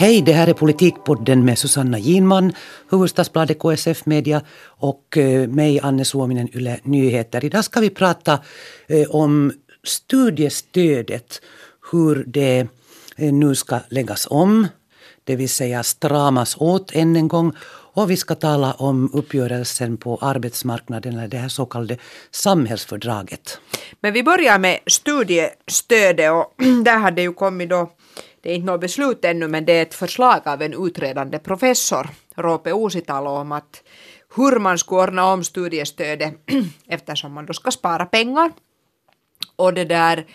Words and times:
Hej, 0.00 0.22
det 0.22 0.32
här 0.32 0.46
är 0.46 0.52
Politikpodden 0.52 1.44
med 1.44 1.58
Susanna 1.58 1.98
Ginman, 1.98 2.52
Hufvudstadsbladet 2.88 3.58
KSF 3.58 4.06
Media 4.06 4.42
och 4.64 5.16
eh, 5.16 5.48
mig, 5.48 5.80
Anne 5.80 6.04
Suominen, 6.04 6.48
Yle 6.54 6.80
Nyheter. 6.82 7.44
Idag 7.44 7.64
ska 7.64 7.80
vi 7.80 7.90
prata 7.90 8.38
eh, 8.86 9.10
om 9.10 9.52
studiestödet, 9.84 11.40
hur 11.92 12.24
det 12.26 12.66
eh, 13.16 13.32
nu 13.32 13.54
ska 13.54 13.80
läggas 13.88 14.26
om, 14.30 14.68
det 15.24 15.36
vill 15.36 15.48
säga 15.48 15.82
stramas 15.82 16.56
åt 16.58 16.94
än 16.94 17.16
en 17.16 17.28
gång. 17.28 17.52
Och 18.00 18.10
vi 18.10 18.16
ska 18.16 18.34
tala 18.34 18.72
om 18.72 19.10
uppgörelsen 19.12 19.96
på 19.96 20.18
arbetsmarknaden, 20.20 21.18
eller 21.18 21.28
det 21.28 21.36
här 21.36 21.48
så 21.48 21.66
kallade 21.66 21.96
samhällsfördraget. 22.30 23.60
Men 24.00 24.12
vi 24.12 24.22
börjar 24.22 24.58
med 24.58 24.78
studiestödet 24.86 26.32
och 26.32 26.54
där 26.84 26.98
hade 26.98 27.22
ju 27.22 27.32
kommit 27.32 27.70
då 27.70 27.90
det 28.40 28.50
är 28.50 28.54
inte 28.54 28.66
något 28.66 28.80
beslut 28.80 29.24
ännu 29.24 29.48
men 29.48 29.64
det 29.64 29.72
är 29.72 29.82
ett 29.82 29.94
förslag 29.94 30.40
av 30.44 30.62
en 30.62 30.86
utredande 30.86 31.38
professor, 31.38 32.08
Roope 32.36 32.70
Uusitalo, 32.70 33.30
om 33.30 33.52
att 33.52 33.82
hur 34.36 34.58
man 34.58 34.78
ska 34.78 35.02
ordna 35.02 35.32
om 35.32 35.44
studiestödet 35.44 36.34
eftersom 36.86 37.32
man 37.32 37.46
då 37.46 37.52
ska 37.52 37.70
spara 37.70 38.06
pengar. 38.06 38.52
Och 39.56 39.74
det 39.74 39.84
där 39.84 40.26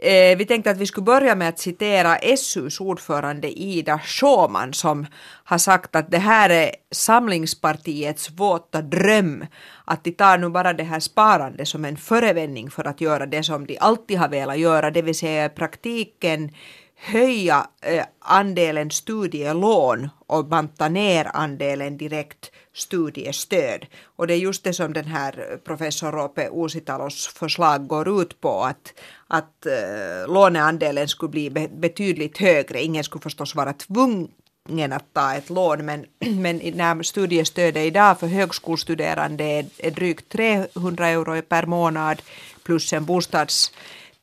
Eh, 0.00 0.36
vi 0.36 0.46
tänkte 0.46 0.70
att 0.70 0.78
vi 0.78 0.86
skulle 0.86 1.04
börja 1.04 1.34
med 1.34 1.48
att 1.48 1.58
citera 1.58 2.18
SUs 2.36 2.80
ordförande 2.80 3.60
Ida 3.60 3.98
Schåman 3.98 4.72
som 4.72 5.06
har 5.44 5.58
sagt 5.58 5.96
att 5.96 6.10
det 6.10 6.18
här 6.18 6.50
är 6.50 6.70
Samlingspartiets 6.90 8.30
våta 8.30 8.82
dröm. 8.82 9.46
Att 9.84 10.04
de 10.04 10.12
tar 10.12 10.38
nu 10.38 10.48
bara 10.48 10.72
det 10.72 10.84
här 10.84 11.00
sparande 11.00 11.66
som 11.66 11.84
en 11.84 11.96
förevändning 11.96 12.70
för 12.70 12.84
att 12.84 13.00
göra 13.00 13.26
det 13.26 13.42
som 13.42 13.66
de 13.66 13.78
alltid 13.80 14.18
har 14.18 14.28
velat 14.28 14.58
göra, 14.58 14.90
det 14.90 15.02
vill 15.02 15.14
säga 15.14 15.48
praktiken 15.48 16.50
höja 16.96 17.66
eh, 17.82 18.04
andelen 18.18 18.90
studielån 18.90 20.08
och 20.26 20.44
banta 20.44 20.88
ner 20.88 21.30
andelen 21.34 21.96
direkt 21.96 22.50
studiestöd. 22.74 23.86
Och 24.04 24.26
det 24.26 24.34
är 24.34 24.38
just 24.38 24.64
det 24.64 24.72
som 24.72 24.92
den 24.92 25.04
här 25.04 25.58
professor 25.64 26.12
Rope 26.12 26.50
Uusitalos 26.52 27.26
förslag 27.26 27.86
går 27.86 28.22
ut 28.22 28.40
på, 28.40 28.62
att, 28.64 28.94
att 29.26 29.66
äh, 29.66 30.32
låneandelen 30.32 31.08
skulle 31.08 31.30
bli 31.30 31.68
betydligt 31.70 32.38
högre. 32.38 32.82
Ingen 32.82 33.04
skulle 33.04 33.22
förstås 33.22 33.54
vara 33.54 33.72
tvungen 33.72 34.92
att 34.92 35.12
ta 35.12 35.34
ett 35.34 35.50
lån, 35.50 35.84
men, 35.84 36.04
men 36.40 36.56
när 36.56 37.02
studiestödet 37.02 37.86
idag 37.86 38.20
för 38.20 38.26
högskolestuderande 38.26 39.44
är, 39.44 39.66
är 39.78 39.90
drygt 39.90 40.28
300 40.28 41.08
euro 41.08 41.42
per 41.42 41.66
månad 41.66 42.22
plus 42.62 42.92
en 42.92 43.04
bostads 43.04 43.72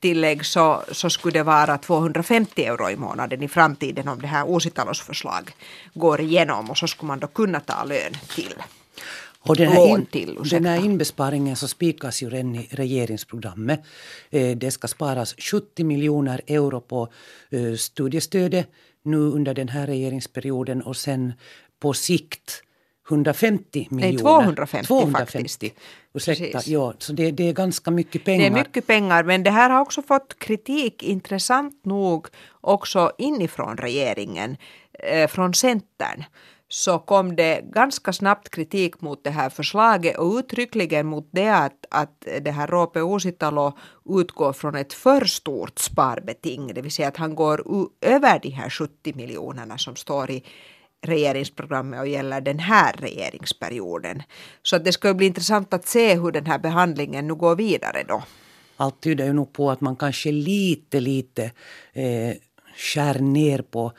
tillägg 0.04 0.46
så, 0.46 0.84
så 0.92 1.10
skulle 1.10 1.40
det 1.40 1.44
vara 1.44 1.78
250 1.78 2.66
euro 2.66 2.90
i 2.90 2.96
månaden 2.96 3.44
i 3.44 3.48
framtiden 3.48 4.08
om 4.08 4.22
det 4.22 4.28
här 4.28 4.56
Uusitalos 4.56 5.02
förslag 5.02 5.52
går 5.94 6.22
igenom 6.22 6.70
och 6.70 6.78
så 6.78 6.88
skulle 6.88 7.08
man 7.08 7.20
då 7.20 7.28
kunna 7.28 7.60
ta 7.60 7.84
lön 7.84 8.14
till. 8.36 8.54
Och 9.40 9.56
den 9.56 9.72
här, 9.72 9.88
in, 9.88 10.06
till, 10.06 10.40
den 10.50 10.66
här 10.66 10.86
inbesparingen 10.86 11.56
så 11.56 11.68
spikas 11.68 12.24
ju 12.24 12.30
redan 12.30 12.56
i 12.56 12.68
regeringsprogrammet. 12.72 13.80
Eh, 14.30 14.58
det 14.58 14.72
ska 14.72 14.88
sparas 14.88 15.36
70 15.38 15.84
miljoner 15.84 16.42
euro 16.48 16.82
på 16.82 17.08
eh, 17.50 17.74
studiestödet 17.76 18.68
nu 19.04 19.18
under 19.18 19.54
den 19.54 19.70
här 19.70 19.88
regeringsperioden 19.88 20.82
och 20.82 20.98
sen 20.98 21.34
på 21.80 21.94
sikt 21.94 22.64
150 23.10 23.88
miljoner. 23.92 24.12
Nej, 24.12 24.18
250, 24.18 24.88
250 24.88 25.34
faktiskt. 25.34 25.64
Ursäkta, 26.14 26.60
ja, 26.66 26.94
så 26.98 27.14
det, 27.14 27.32
det, 27.32 27.50
är 27.50 27.54
ganska 27.54 27.92
mycket 27.92 28.24
pengar. 28.26 28.40
Det 28.40 28.60
är 28.60 28.64
mycket 28.64 28.88
pengar, 28.88 29.24
men 29.24 29.44
det 29.44 29.52
här 29.52 29.70
har 29.70 29.82
också 29.82 30.02
fått 30.02 30.40
kritik, 30.40 31.04
intressant 31.04 31.86
nog, 31.86 32.28
också 32.62 33.12
inifrån 33.18 33.78
regeringen, 33.78 34.58
eh, 35.00 35.28
från 35.28 35.54
Centern 35.54 36.24
så 36.74 37.00
kom 37.00 37.36
det 37.36 37.62
ganska 37.74 38.14
snabbt 38.14 38.50
kritik 38.50 39.02
mot 39.02 39.24
det 39.24 39.30
här 39.30 39.50
förslaget 39.50 40.18
och 40.18 40.34
uttryckligen 40.36 41.06
mot 41.06 41.30
det 41.32 41.50
att, 41.50 41.86
att 41.90 42.26
det 42.42 42.52
här 42.52 42.68
Roope 42.68 43.00
Uusitalo 43.00 43.78
utgår 44.10 44.54
från 44.54 44.76
ett 44.76 44.94
för 44.94 45.26
stort 45.26 45.80
sparbeting, 45.80 46.74
det 46.74 46.82
vill 46.82 46.92
säga 46.92 47.08
att 47.08 47.18
han 47.18 47.36
går 47.36 47.64
över 48.02 48.40
de 48.40 48.50
här 48.50 48.70
70 48.70 49.14
miljonerna 49.16 49.78
som 49.78 49.96
står 49.96 50.32
i 50.32 50.44
regeringsprogrammet 51.04 52.00
och 52.00 52.08
gäller 52.08 52.42
den 52.42 52.60
här 52.60 52.94
regeringsperioden. 52.94 54.24
Så 54.64 54.78
det 54.78 54.92
ska 54.92 55.14
bli 55.14 55.26
intressant 55.26 55.74
att 55.74 55.88
se 55.88 56.16
hur 56.16 56.32
den 56.32 56.46
här 56.46 56.60
behandlingen 56.60 57.28
nu 57.28 57.36
går 57.36 57.56
vidare 57.56 58.04
då. 58.08 58.24
Allt 58.78 59.02
tyder 59.02 59.26
ju 59.26 59.34
nog 59.34 59.54
på 59.54 59.72
att 59.72 59.82
man 59.82 59.96
kanske 59.96 60.32
lite, 60.32 61.00
lite 61.00 61.52
eh, 61.94 62.36
skär 62.76 63.20
ner 63.20 63.62
på 63.62 63.92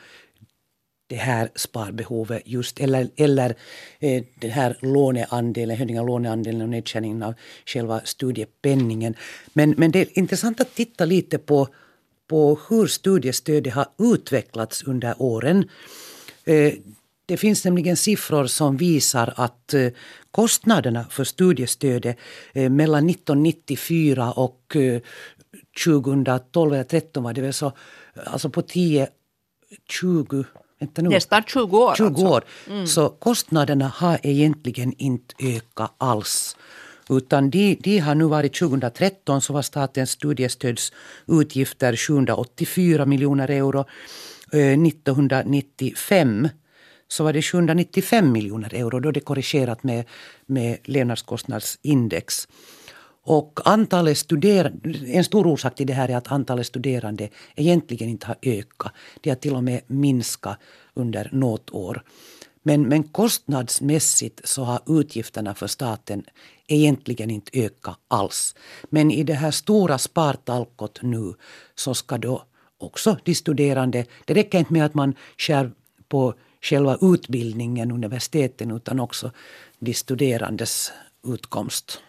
det 1.07 1.15
här 1.15 1.49
sparbehovet 1.55 2.41
just 2.45 2.79
eller, 2.79 3.09
eller 3.15 3.55
eh, 3.99 4.23
den 4.35 4.51
här 4.51 4.77
låneandelen, 4.81 5.77
höjningen 5.77 6.01
av 6.01 6.07
låneandelen 6.07 6.61
och 6.61 6.69
nedskärningen 6.69 7.23
av 7.23 7.33
själva 7.65 8.01
studiepenningen. 8.03 9.15
Men, 9.53 9.75
men 9.77 9.91
det 9.91 9.99
är 9.99 10.19
intressant 10.19 10.61
att 10.61 10.75
titta 10.75 11.05
lite 11.05 11.37
på, 11.37 11.67
på 12.27 12.59
hur 12.69 12.87
studiestödet 12.87 13.73
har 13.73 13.87
utvecklats 13.97 14.83
under 14.83 15.21
åren. 15.21 15.69
Eh, 16.45 16.73
det 17.25 17.37
finns 17.37 17.65
nämligen 17.65 17.97
siffror 17.97 18.45
som 18.45 18.77
visar 18.77 19.33
att 19.35 19.73
eh, 19.73 19.87
kostnaderna 20.31 21.05
för 21.09 21.23
studiestödet 21.23 22.17
eh, 22.53 22.69
mellan 22.69 23.09
1994 23.09 24.31
och 24.31 24.77
2012 25.83 26.73
eller 26.73 26.83
2013 26.83 27.23
var 27.23 27.33
det 27.33 27.41
väl 27.41 27.53
så, 27.53 27.71
alltså 28.25 28.49
på 28.49 28.61
10, 28.61 29.07
20 29.89 30.45
Vänta 30.79 31.01
nu. 31.01 31.09
Nästan 31.09 31.43
20 31.43 31.77
år. 31.77 31.95
20 31.95 32.05
alltså. 32.05 32.25
år. 32.25 32.43
Mm. 32.69 32.87
Så 32.87 33.09
kostnaderna 33.09 33.87
har 33.87 34.19
egentligen 34.23 34.93
inte 34.97 35.35
ökat 35.39 35.93
alls. 35.97 36.57
Utan 37.09 37.49
de, 37.49 37.77
de 37.79 37.99
har 37.99 38.15
nu 38.15 38.25
varit 38.25 38.59
2013 38.59 39.41
så 39.41 39.53
var 39.53 39.61
statens 39.61 40.11
studiestödsutgifter 40.11 41.95
784 41.95 43.05
miljoner 43.05 43.49
euro. 43.49 43.85
1995 44.51 46.49
så 47.07 47.23
var 47.23 47.33
det 47.33 47.41
795 47.41 48.31
miljoner 48.31 48.73
euro. 48.73 48.99
Då 48.99 49.09
är 49.09 49.13
det 49.13 49.19
korrigerat 49.19 49.83
med, 49.83 50.05
med 50.45 50.77
levnadskostnadsindex. 50.83 52.47
Och 53.27 53.59
antalet 53.65 54.17
studerande, 54.17 54.99
en 55.07 55.23
stor 55.23 55.47
orsak 55.47 55.75
till 55.75 55.87
det 55.87 55.93
här 55.93 56.09
är 56.09 56.15
att 56.15 56.31
antalet 56.31 56.67
studerande 56.67 57.29
egentligen 57.55 58.09
inte 58.09 58.27
har 58.27 58.35
ökat. 58.41 58.91
Det 59.21 59.29
har 59.29 59.35
till 59.35 59.55
och 59.55 59.63
med 59.63 59.81
minskat 59.87 60.59
under 60.93 61.29
något 61.31 61.69
år. 61.69 62.03
Men, 62.63 62.81
men 62.87 63.03
kostnadsmässigt 63.03 64.47
så 64.47 64.63
har 64.63 64.99
utgifterna 64.99 65.55
för 65.55 65.67
staten 65.67 66.23
egentligen 66.67 67.29
inte 67.29 67.59
ökat 67.59 67.99
alls. 68.07 68.55
Men 68.89 69.11
i 69.11 69.23
det 69.23 69.33
här 69.33 69.51
stora 69.51 69.97
spartalkot 69.97 70.99
nu 71.01 71.33
så 71.75 71.93
ska 71.93 72.17
då 72.17 72.43
också 72.77 73.17
de 73.23 73.35
studerande, 73.35 74.05
det 74.25 74.33
räcker 74.33 74.59
inte 74.59 74.73
med 74.73 74.85
att 74.85 74.93
man 74.93 75.15
skär 75.37 75.71
på 76.07 76.33
själva 76.65 76.97
utbildningen, 77.01 77.91
universiteten, 77.91 78.71
utan 78.71 78.99
också 78.99 79.31
de 79.79 79.93
studerandes 79.93 80.91
utkomst. 81.27 82.01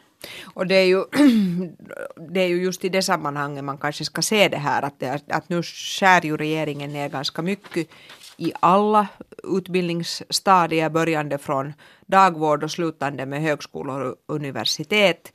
Och 0.45 0.67
det 0.67 0.75
är, 0.75 0.85
ju, 0.85 1.05
det 2.31 2.41
är 2.41 2.47
ju 2.47 2.63
just 2.63 2.85
i 2.85 2.89
det 2.89 3.03
sammanhanget 3.03 3.65
man 3.65 3.79
kanske 3.79 4.05
ska 4.05 4.23
se 4.23 4.49
det 4.49 4.57
här 4.57 4.83
att, 4.83 5.01
det, 5.01 5.23
att 5.29 5.49
nu 5.49 5.63
skär 5.63 6.27
ju 6.27 6.37
regeringen 6.37 6.93
ner 6.93 7.09
ganska 7.09 7.43
mycket 7.43 7.89
i 8.37 8.53
alla 8.61 9.07
utbildningsstadier 9.45 10.91
börjande 10.91 11.39
från 11.39 11.73
dagvård 12.07 12.65
och 12.65 12.71
slutande 12.71 13.27
med 13.27 13.43
högskolor 13.43 14.01
och 14.01 14.35
universitet 14.35 15.33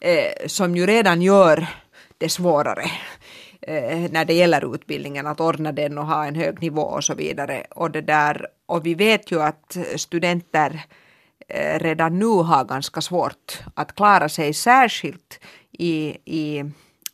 eh, 0.00 0.46
som 0.46 0.76
ju 0.76 0.86
redan 0.86 1.22
gör 1.22 1.66
det 2.18 2.28
svårare 2.28 2.90
när 4.10 4.24
det 4.24 4.34
gäller 4.34 4.74
utbildningen, 4.74 5.26
att 5.26 5.40
ordna 5.40 5.72
den 5.72 5.98
och 5.98 6.06
ha 6.06 6.26
en 6.26 6.34
hög 6.34 6.62
nivå 6.62 6.82
och 6.82 7.04
så 7.04 7.14
vidare. 7.14 7.66
Och, 7.70 7.90
det 7.90 8.00
där, 8.00 8.46
och 8.66 8.86
vi 8.86 8.94
vet 8.94 9.32
ju 9.32 9.42
att 9.42 9.76
studenter 9.96 10.84
eh, 11.48 11.78
redan 11.78 12.18
nu 12.18 12.26
har 12.26 12.64
ganska 12.64 13.00
svårt 13.00 13.62
att 13.74 13.94
klara 13.94 14.28
sig, 14.28 14.54
särskilt 14.54 15.40
i, 15.70 16.16
i 16.24 16.64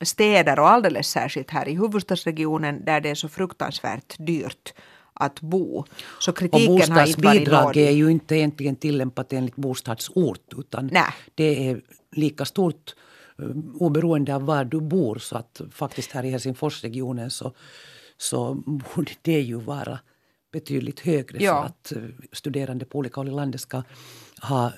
städer 0.00 0.58
och 0.58 0.70
alldeles 0.70 1.08
särskilt 1.08 1.50
här 1.50 1.68
i 1.68 1.74
huvudstadsregionen 1.74 2.84
där 2.84 3.00
det 3.00 3.10
är 3.10 3.14
så 3.14 3.28
fruktansvärt 3.28 4.14
dyrt 4.18 4.74
att 5.14 5.40
bo. 5.40 5.84
Så 6.18 6.32
kritiken 6.32 6.72
och 6.72 6.78
bostadsbidrag 6.78 7.76
är 7.76 7.90
ju 7.90 8.10
inte 8.10 8.36
egentligen 8.36 8.76
tillämpat 8.76 9.32
enligt 9.32 9.56
bostadsort 9.56 10.54
utan 10.56 10.86
Nä. 10.86 11.04
det 11.34 11.68
är 11.68 11.80
lika 12.10 12.44
stort 12.44 12.94
Eh, 12.94 13.07
oberoende 13.74 14.34
av 14.34 14.44
var 14.44 14.64
du 14.64 14.80
bor. 14.80 15.18
Så 15.18 15.36
att 15.36 15.60
faktiskt 15.70 16.12
här 16.12 16.24
i 16.24 16.30
Helsingforsregionen 16.30 17.30
så, 17.30 17.52
så 18.16 18.54
borde 18.54 19.12
det 19.22 19.40
ju 19.40 19.56
vara 19.56 19.98
betydligt 20.52 21.00
högre 21.00 21.44
ja. 21.44 21.60
för 21.60 21.66
att 21.66 21.92
eh, 21.92 22.10
studerande 22.32 22.84
på 22.84 22.98
olika 22.98 23.20
håll 23.20 23.28
i 23.28 23.32
landet 23.32 23.60
ska 23.60 23.82
ha 24.42 24.72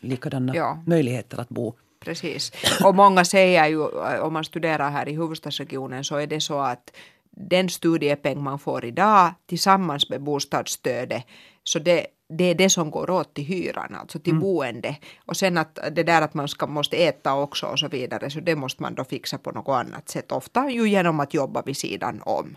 likadana 0.00 0.54
ja. 0.54 0.82
möjligheter 0.86 1.40
att 1.40 1.48
bo 1.48 1.74
Precis. 2.04 2.52
Och 2.84 2.94
många 2.94 3.24
säger 3.24 3.66
ju, 3.66 3.86
om 4.20 4.32
man 4.32 4.44
studerar 4.44 4.90
här 4.90 5.08
i 5.08 5.12
huvudstadsregionen 5.12 6.04
så 6.04 6.16
är 6.16 6.26
det 6.26 6.40
så 6.40 6.58
att 6.58 6.92
den 7.30 7.68
studiepeng 7.68 8.42
man 8.42 8.58
får 8.58 8.84
idag 8.84 9.34
tillsammans 9.46 10.08
med 10.08 10.22
bostadsstödet, 10.22 11.24
så 11.64 11.78
det, 11.78 12.06
det 12.38 12.44
är 12.44 12.54
det 12.54 12.70
som 12.70 12.90
går 12.90 13.10
åt 13.10 13.34
till 13.34 13.44
hyran, 13.44 13.94
alltså 13.94 14.18
till 14.18 14.32
mm. 14.32 14.42
boende. 14.42 14.96
Och 15.26 15.36
sen 15.36 15.58
att 15.58 15.78
det 15.92 16.02
där 16.02 16.22
att 16.22 16.34
man 16.34 16.48
ska, 16.48 16.66
måste 16.66 16.96
äta 16.96 17.34
också 17.34 17.66
och 17.66 17.78
så 17.78 17.88
vidare, 17.88 18.30
så 18.30 18.40
det 18.40 18.56
måste 18.56 18.82
man 18.82 18.94
då 18.94 19.04
fixa 19.04 19.38
på 19.38 19.50
något 19.50 19.86
annat 19.86 20.08
sätt, 20.08 20.32
ofta 20.32 20.70
ju 20.70 20.88
genom 20.88 21.20
att 21.20 21.34
jobba 21.34 21.62
vid 21.62 21.76
sidan 21.76 22.22
om. 22.24 22.56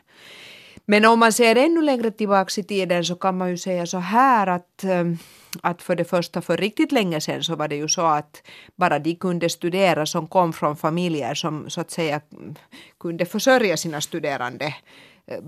Men 0.86 1.06
om 1.06 1.20
man 1.20 1.34
ser 1.34 1.56
ännu 1.56 1.82
längre 1.82 2.12
tillbaka 2.12 2.62
i 2.62 2.64
tiden 2.64 3.06
så 3.06 3.16
kan 3.16 3.38
man 3.38 3.50
ju 3.50 3.58
säga 3.58 3.86
så 3.86 3.98
här 3.98 4.48
att, 4.48 4.84
ehm, 4.84 5.18
att 5.62 5.82
för 5.82 5.96
det 5.96 6.06
första 6.06 6.42
för 6.42 6.58
riktigt 6.58 6.92
länge 6.92 7.22
sedan 7.22 7.44
så 7.44 7.56
var 7.56 7.68
det 7.68 7.76
ju 7.76 7.88
så 7.88 8.02
att 8.02 8.44
bara 8.76 9.00
de 9.00 9.16
kunde 9.16 9.50
studera 9.50 10.06
som 10.06 10.28
kom 10.28 10.54
från 10.54 10.76
familjer 10.76 11.34
som 11.34 11.70
så 11.70 11.82
att 11.82 11.92
säga 11.92 12.22
kunde 13.00 13.26
försörja 13.26 13.78
sina 13.78 14.02
studerande 14.02 14.74
Eh, 15.28 15.42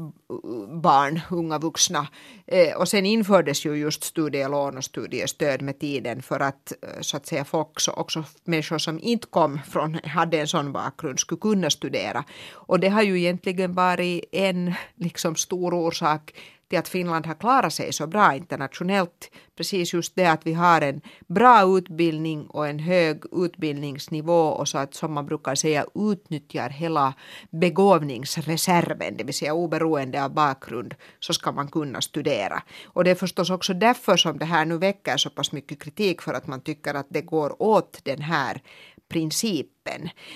barn, 0.81 1.21
unga 1.29 1.59
vuxna. 1.59 2.07
Eh, 2.47 2.77
och 2.77 2.87
sen 2.87 3.05
infördes 3.05 3.65
ju 3.65 3.75
just 3.75 4.03
studielån 4.03 4.77
och 4.77 4.83
studiestöd 4.83 5.61
med 5.61 5.79
tiden 5.79 6.21
för 6.21 6.39
att 6.39 6.73
eh, 6.81 7.01
så 7.01 7.17
att 7.17 7.25
säga 7.25 7.45
folk, 7.45 7.69
också 7.93 8.23
människor 8.43 8.77
som 8.77 8.99
inte 8.99 9.27
kom 9.27 9.59
från, 9.69 9.99
hade 10.03 10.39
en 10.39 10.47
sån 10.47 10.71
bakgrund 10.71 11.19
skulle 11.19 11.39
kunna 11.39 11.69
studera. 11.69 12.23
Och 12.53 12.79
det 12.79 12.89
har 12.89 13.01
ju 13.01 13.19
egentligen 13.19 13.73
varit 13.73 14.23
en 14.31 14.73
liksom 14.95 15.35
stor 15.35 15.73
orsak 15.73 16.33
till 16.69 16.79
att 16.79 16.87
Finland 16.87 17.25
har 17.25 17.35
klarat 17.35 17.73
sig 17.73 17.93
så 17.93 18.07
bra 18.07 18.35
internationellt. 18.35 19.31
Precis 19.57 19.93
just 19.93 20.15
det 20.15 20.25
att 20.25 20.47
vi 20.47 20.53
har 20.53 20.81
en 20.81 21.01
bra 21.27 21.77
utbildning 21.77 22.47
och 22.47 22.67
en 22.67 22.79
hög 22.79 23.23
utbildningsnivå 23.31 24.41
och 24.41 24.67
så 24.67 24.77
att 24.77 24.93
som 24.93 25.13
man 25.13 25.25
brukar 25.25 25.55
säga 25.55 25.85
utnyttjar 25.95 26.69
hela 26.69 27.13
begåvningsreserven, 27.49 29.17
det 29.17 29.23
vill 29.23 29.33
säga 29.33 29.53
oberoende 29.53 30.23
av 30.23 30.33
bakgrund 30.33 30.95
så 31.19 31.33
ska 31.33 31.51
man 31.51 31.67
kunna 31.67 32.01
studera. 32.01 32.63
Och 32.85 33.03
det 33.03 33.11
är 33.11 33.15
förstås 33.15 33.49
också 33.49 33.73
därför 33.73 34.17
som 34.17 34.37
det 34.37 34.45
här 34.45 34.65
nu 34.65 34.77
väcker 34.77 35.17
så 35.17 35.29
pass 35.29 35.51
mycket 35.51 35.81
kritik 35.83 36.21
för 36.21 36.33
att 36.33 36.47
man 36.47 36.61
tycker 36.61 36.93
att 36.93 37.07
det 37.09 37.21
går 37.21 37.61
åt 37.61 37.99
den 38.03 38.21
här 38.21 38.61
principen. 39.09 39.76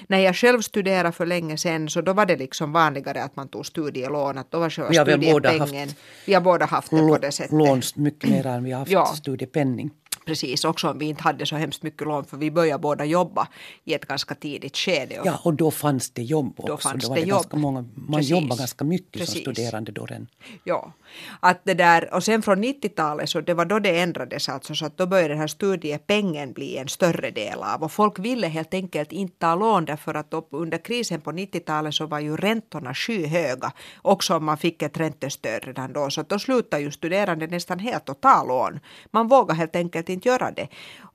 När 0.07 0.19
jag 0.19 0.35
själv 0.35 0.61
studerade 0.61 1.11
för 1.11 1.25
länge 1.25 1.57
sedan 1.57 1.89
så 1.89 2.01
då 2.01 2.13
var 2.13 2.25
det 2.25 2.37
liksom 2.37 2.71
vanligare 2.71 3.23
att 3.23 3.35
man 3.35 3.47
tog 3.47 3.65
studielån, 3.65 4.37
att 4.37 4.51
då 4.51 4.59
var 4.59 4.69
själva 4.69 4.93
ja, 4.93 5.05
studiepengen. 5.05 5.89
Vi 6.25 6.33
har 6.33 6.41
båda 6.41 6.65
haft 6.65 6.91
det 6.91 6.97
på 6.97 7.17
det 7.17 7.31
sättet. 7.31 7.51
Lån 7.51 7.81
mycket 7.95 8.29
mer 8.29 8.45
än 8.45 8.63
vi 8.63 8.71
har 8.71 8.79
haft 8.79 8.91
ja. 8.91 9.05
studiepenning. 9.05 9.91
Precis, 10.25 10.65
också 10.65 10.89
om 10.89 10.97
vi 10.97 11.05
inte 11.05 11.23
hade 11.23 11.45
så 11.45 11.55
hemskt 11.55 11.83
mycket 11.83 12.07
lån 12.07 12.25
för 12.25 12.37
vi 12.37 12.51
började 12.51 12.81
båda 12.81 13.05
jobba 13.05 13.47
i 13.83 13.93
ett 13.93 14.05
ganska 14.05 14.35
tidigt 14.35 14.77
skede. 14.77 15.21
Ja, 15.25 15.39
och 15.43 15.53
då 15.53 15.71
fanns 15.71 16.11
det 16.11 16.23
jobb 16.23 16.53
också. 16.57 16.71
Då, 16.71 16.77
fanns 16.77 17.03
då 17.03 17.09
var 17.09 17.15
det, 17.15 17.21
det 17.21 17.27
jobb. 17.27 17.37
Ganska 17.37 17.57
många, 17.57 17.85
man 17.95 18.19
Precis. 18.19 18.31
jobbade 18.31 18.59
ganska 18.59 18.85
mycket 18.85 19.11
Precis. 19.11 19.43
som 19.43 19.53
studerande 19.53 19.91
då 19.91 20.05
redan. 20.05 20.27
Ja, 20.63 20.93
att 21.39 21.61
det 21.63 21.73
där, 21.73 22.13
och 22.13 22.23
sen 22.23 22.41
från 22.41 22.63
90-talet 22.63 23.29
så 23.29 23.41
det 23.41 23.53
var 23.53 23.65
då 23.65 23.79
det 23.79 23.99
ändrades 23.99 24.49
alltså 24.49 24.75
så 24.75 24.85
att 24.85 24.97
då 24.97 25.07
började 25.07 25.29
den 25.29 25.39
här 25.39 25.47
studiepengen 25.47 26.53
bli 26.53 26.77
en 26.77 26.87
större 26.87 27.31
del 27.31 27.59
av 27.59 27.83
och 27.83 27.91
folk 27.91 28.19
ville 28.19 28.47
helt 28.47 28.73
enkelt 28.73 29.11
inte 29.11 29.40
ta 29.41 29.55
lån 29.55 29.85
därför 29.85 30.13
att 30.13 30.33
under 30.51 30.77
krisen 30.77 31.21
på 31.21 31.31
90-talet 31.31 31.93
så 31.93 32.05
var 32.05 32.19
ju 32.19 32.37
räntorna 32.37 32.93
skyhöga 32.93 33.71
också 34.01 34.35
om 34.35 34.45
man 34.45 34.57
fick 34.57 34.81
ett 34.81 34.97
räntestöd 34.97 35.65
redan 35.65 35.93
då 35.93 36.09
så 36.09 36.21
då 36.21 36.39
slutade 36.39 36.83
ju 36.83 36.91
studerande 36.91 37.47
nästan 37.47 37.79
helt 37.79 38.09
att 38.09 38.21
ta 38.21 38.43
lån. 38.43 38.79
Man 39.11 39.27
vågar 39.27 39.55
helt 39.55 39.75
enkelt 39.75 40.09
inte 40.09 40.29
göra 40.29 40.51
det. 40.51 40.67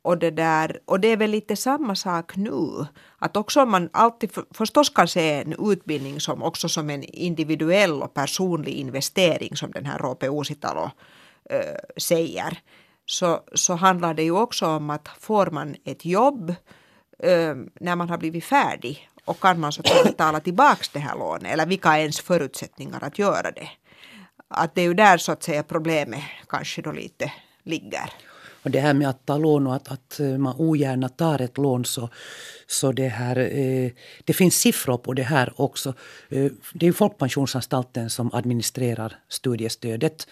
Och 0.03 0.19
det, 0.19 0.31
där, 0.31 0.79
och 0.85 1.01
det 1.01 1.09
är 1.09 1.17
väl 1.17 1.31
lite 1.31 1.57
samma 1.57 1.95
sak 1.95 2.37
nu. 2.37 2.87
Att 3.19 3.37
också 3.37 3.63
om 3.63 3.71
man 3.71 3.89
alltid 3.93 4.33
för, 4.33 4.45
förstås 4.55 4.91
kan 4.91 5.09
se 5.09 5.43
en 5.43 5.71
utbildning 5.73 6.21
som 6.21 6.43
också 6.43 6.69
som 6.69 6.91
en 6.91 7.03
individuell 7.03 8.03
och 8.03 8.15
personlig 8.15 8.73
investering 8.73 9.57
som 9.57 9.71
den 9.71 9.87
här 9.87 9.99
Roope 9.99 10.27
Uusitalo 10.29 10.91
äh, 11.51 11.61
säger. 11.97 12.59
Så, 13.07 13.41
så 13.55 13.75
handlar 13.75 14.15
det 14.15 14.23
ju 14.23 14.33
också 14.33 14.67
om 14.67 14.91
att 14.91 15.09
får 15.21 15.47
man 15.51 15.77
ett 15.85 16.05
jobb 16.05 16.55
när 17.81 17.97
man 17.97 18.09
har 18.09 18.19
blivit 18.19 18.45
färdig 18.45 19.09
och 19.25 19.41
kan 19.41 19.61
man 19.61 19.73
så 19.73 19.81
att 19.81 20.05
betala 20.05 20.41
tillbaka 20.41 20.85
det 20.93 20.99
här 20.99 21.19
lånet 21.19 21.53
eller 21.53 21.67
vilka 21.67 21.97
är 21.97 22.01
ens 22.01 22.21
förutsättningar 22.21 23.05
att 23.05 23.19
göra 23.19 23.51
det. 23.51 23.69
Att 24.49 24.75
det 24.75 24.81
är 24.81 24.85
ju 24.85 24.95
där 24.95 25.19
så 25.19 25.33
att 25.33 25.43
säga 25.43 25.63
problemet 25.63 26.23
kanske 26.49 26.83
då 26.83 26.93
lite 26.93 27.33
ligger. 27.63 28.11
Och 28.63 28.71
det 28.71 28.81
här 28.81 28.95
med 28.95 29.09
att 29.09 29.27
ta 29.27 29.39
lån 29.39 29.67
och 29.67 29.75
att, 29.75 29.89
att 29.89 30.21
eh, 30.21 30.39
man 30.39 30.55
ogärna 30.59 31.09
tar 31.09 31.41
ett 31.41 31.59
lån 31.59 31.85
så, 31.85 32.09
så 32.67 32.93
det 32.93 33.09
här, 33.09 33.37
eh, 33.37 33.91
det 34.25 34.33
finns 34.33 34.55
siffror 34.55 34.99
på 34.99 35.13
det 35.13 35.23
här 35.23 35.53
också. 35.57 35.95
Eh, 36.29 36.53
det 36.75 36.87
är 36.87 36.93
Folkpensionsanstalten 36.93 38.11
som 38.11 38.31
administrerar 38.35 39.17
studiestödet. 39.29 40.29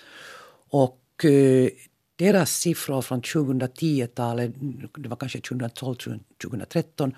Och 0.70 1.24
eh, 1.24 1.68
deras 2.16 2.50
siffror 2.50 3.02
från 3.02 3.22
2010-talet, 3.22 4.52
det 4.96 5.08
var 5.08 5.16
kanske 5.16 5.38
2012-2013, 5.38 7.14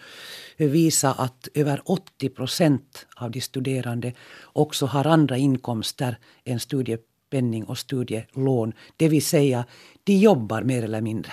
visar 0.56 1.14
att 1.18 1.48
över 1.54 1.82
80 1.84 2.28
procent 2.28 3.06
av 3.16 3.30
de 3.30 3.40
studerande 3.40 4.12
också 4.42 4.86
har 4.86 5.06
andra 5.06 5.36
inkomster 5.36 6.18
än 6.44 6.60
studie 6.60 6.98
sjukpenning 7.26 7.64
och 7.64 7.78
studielån. 7.78 8.72
Det 8.96 9.08
vill 9.08 9.22
säga, 9.22 9.64
de 10.04 10.12
jobbar 10.12 10.62
mer 10.62 10.82
eller 10.82 11.00
mindre. 11.00 11.32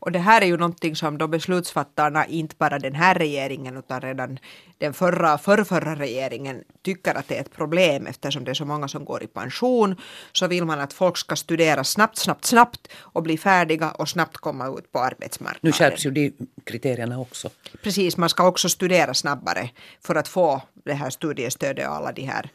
Och 0.00 0.12
det 0.12 0.18
här 0.18 0.42
är 0.42 0.46
ju 0.46 0.56
någonting 0.56 0.96
som 0.96 1.18
då 1.18 1.28
beslutsfattarna, 1.28 2.26
inte 2.26 2.54
bara 2.58 2.78
den 2.78 2.94
här 2.94 3.14
regeringen 3.14 3.76
utan 3.76 4.00
redan 4.00 4.38
den 4.78 4.94
förra, 4.94 5.38
förrförra 5.38 5.94
regeringen 5.94 6.64
tycker 6.82 7.14
att 7.14 7.28
det 7.28 7.36
är 7.36 7.40
ett 7.40 7.56
problem 7.56 8.06
eftersom 8.06 8.44
det 8.44 8.50
är 8.50 8.54
så 8.54 8.64
många 8.64 8.88
som 8.88 9.04
går 9.04 9.22
i 9.22 9.26
pension. 9.26 9.96
Så 10.32 10.46
vill 10.46 10.64
man 10.64 10.80
att 10.80 10.92
folk 10.92 11.16
ska 11.16 11.36
studera 11.36 11.84
snabbt, 11.84 12.18
snabbt, 12.18 12.44
snabbt 12.44 12.88
och 13.14 13.22
bli 13.22 13.38
färdiga 13.38 13.90
och 13.90 14.08
snabbt 14.08 14.36
komma 14.36 14.68
ut 14.78 14.92
på 14.92 14.98
arbetsmarknaden. 14.98 15.60
Nu 15.62 15.72
skärps 15.72 16.06
ju 16.06 16.10
de 16.10 16.32
kriterierna 16.64 17.20
också. 17.20 17.50
Precis, 17.82 18.16
man 18.16 18.28
ska 18.28 18.48
också 18.48 18.68
studera 18.68 19.14
snabbare 19.14 19.70
för 20.00 20.14
att 20.14 20.28
få 20.28 20.62
det 20.84 20.94
här 20.94 21.10
studiestödet 21.10 21.88
och 21.88 21.94
alla 21.94 22.12
de 22.12 22.22
här 22.22 22.50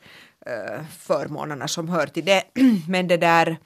Eh, 0.49 0.83
förmånerna 0.99 1.67
som 1.67 1.89
hör 1.89 2.07
till 2.07 2.25
det. 2.25 2.43
Men 2.87 3.07
det 3.07 3.17
där, 3.17 3.57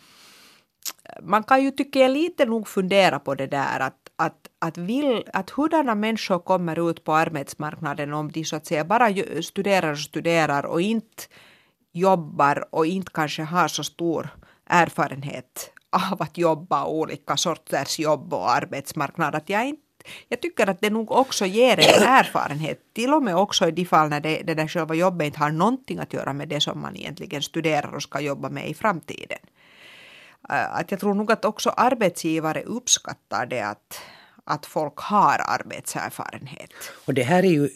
man 1.21 1.43
kan 1.43 1.63
ju 1.63 1.71
tycka 1.71 1.99
jag 1.99 2.11
lite 2.11 2.45
nog 2.45 2.67
fundera 2.67 3.19
på 3.19 3.35
det 3.35 3.47
där 3.47 3.79
att, 3.79 3.97
att, 4.15 4.47
att, 4.59 4.77
vill, 4.77 5.23
att 5.33 5.49
hurdana 5.49 5.95
människor 5.95 6.39
kommer 6.39 6.89
ut 6.89 7.03
på 7.03 7.13
arbetsmarknaden 7.13 8.13
om 8.13 8.31
de 8.31 8.45
så 8.45 8.55
att 8.55 8.65
säga 8.65 8.85
bara 8.85 9.09
studerar 9.41 9.91
och 9.91 9.99
studerar 9.99 10.65
och 10.65 10.81
inte 10.81 11.23
jobbar 11.93 12.67
och 12.71 12.85
inte 12.85 13.11
kanske 13.13 13.43
har 13.43 13.67
så 13.67 13.83
stor 13.83 14.29
erfarenhet 14.65 15.71
av 16.11 16.21
att 16.21 16.37
jobba 16.37 16.85
olika 16.85 17.37
sorters 17.37 17.99
jobb 17.99 18.33
och 18.33 18.51
arbetsmarknad. 18.51 19.35
Att 19.35 19.49
jag 19.49 19.67
inte 19.67 19.81
jag 20.29 20.41
tycker 20.41 20.69
att 20.69 20.81
det 20.81 20.89
nog 20.89 21.11
också 21.11 21.45
ger 21.45 21.79
en 21.79 22.03
erfarenhet, 22.03 22.79
till 22.93 23.13
och 23.13 23.23
med 23.23 23.35
också 23.35 23.67
i 23.67 23.71
de 23.71 23.85
fall 23.85 24.09
när 24.09 24.19
det, 24.19 24.41
det 24.43 24.53
där 24.53 24.67
själva 24.67 24.95
jobbet 24.95 25.25
inte 25.25 25.39
har 25.39 25.51
någonting 25.51 25.99
att 25.99 26.13
göra 26.13 26.33
med 26.33 26.47
det 26.47 26.61
som 26.61 26.81
man 26.81 26.95
egentligen 26.95 27.41
studerar 27.41 27.95
och 27.95 28.03
ska 28.03 28.19
jobba 28.19 28.49
med 28.49 28.69
i 28.69 28.73
framtiden. 28.73 29.39
Att 30.49 30.91
jag 30.91 30.99
tror 30.99 31.13
nog 31.13 31.31
att 31.31 31.45
också 31.45 31.69
arbetsgivare 31.69 32.61
uppskattar 32.61 33.45
det 33.45 33.61
att, 33.61 34.01
att 34.43 34.65
folk 34.65 34.97
har 34.97 35.41
arbetserfarenhet. 35.47 36.73
Och 37.05 37.13
det 37.13 37.23
här 37.23 37.43
är 37.43 37.49
ju 37.49 37.69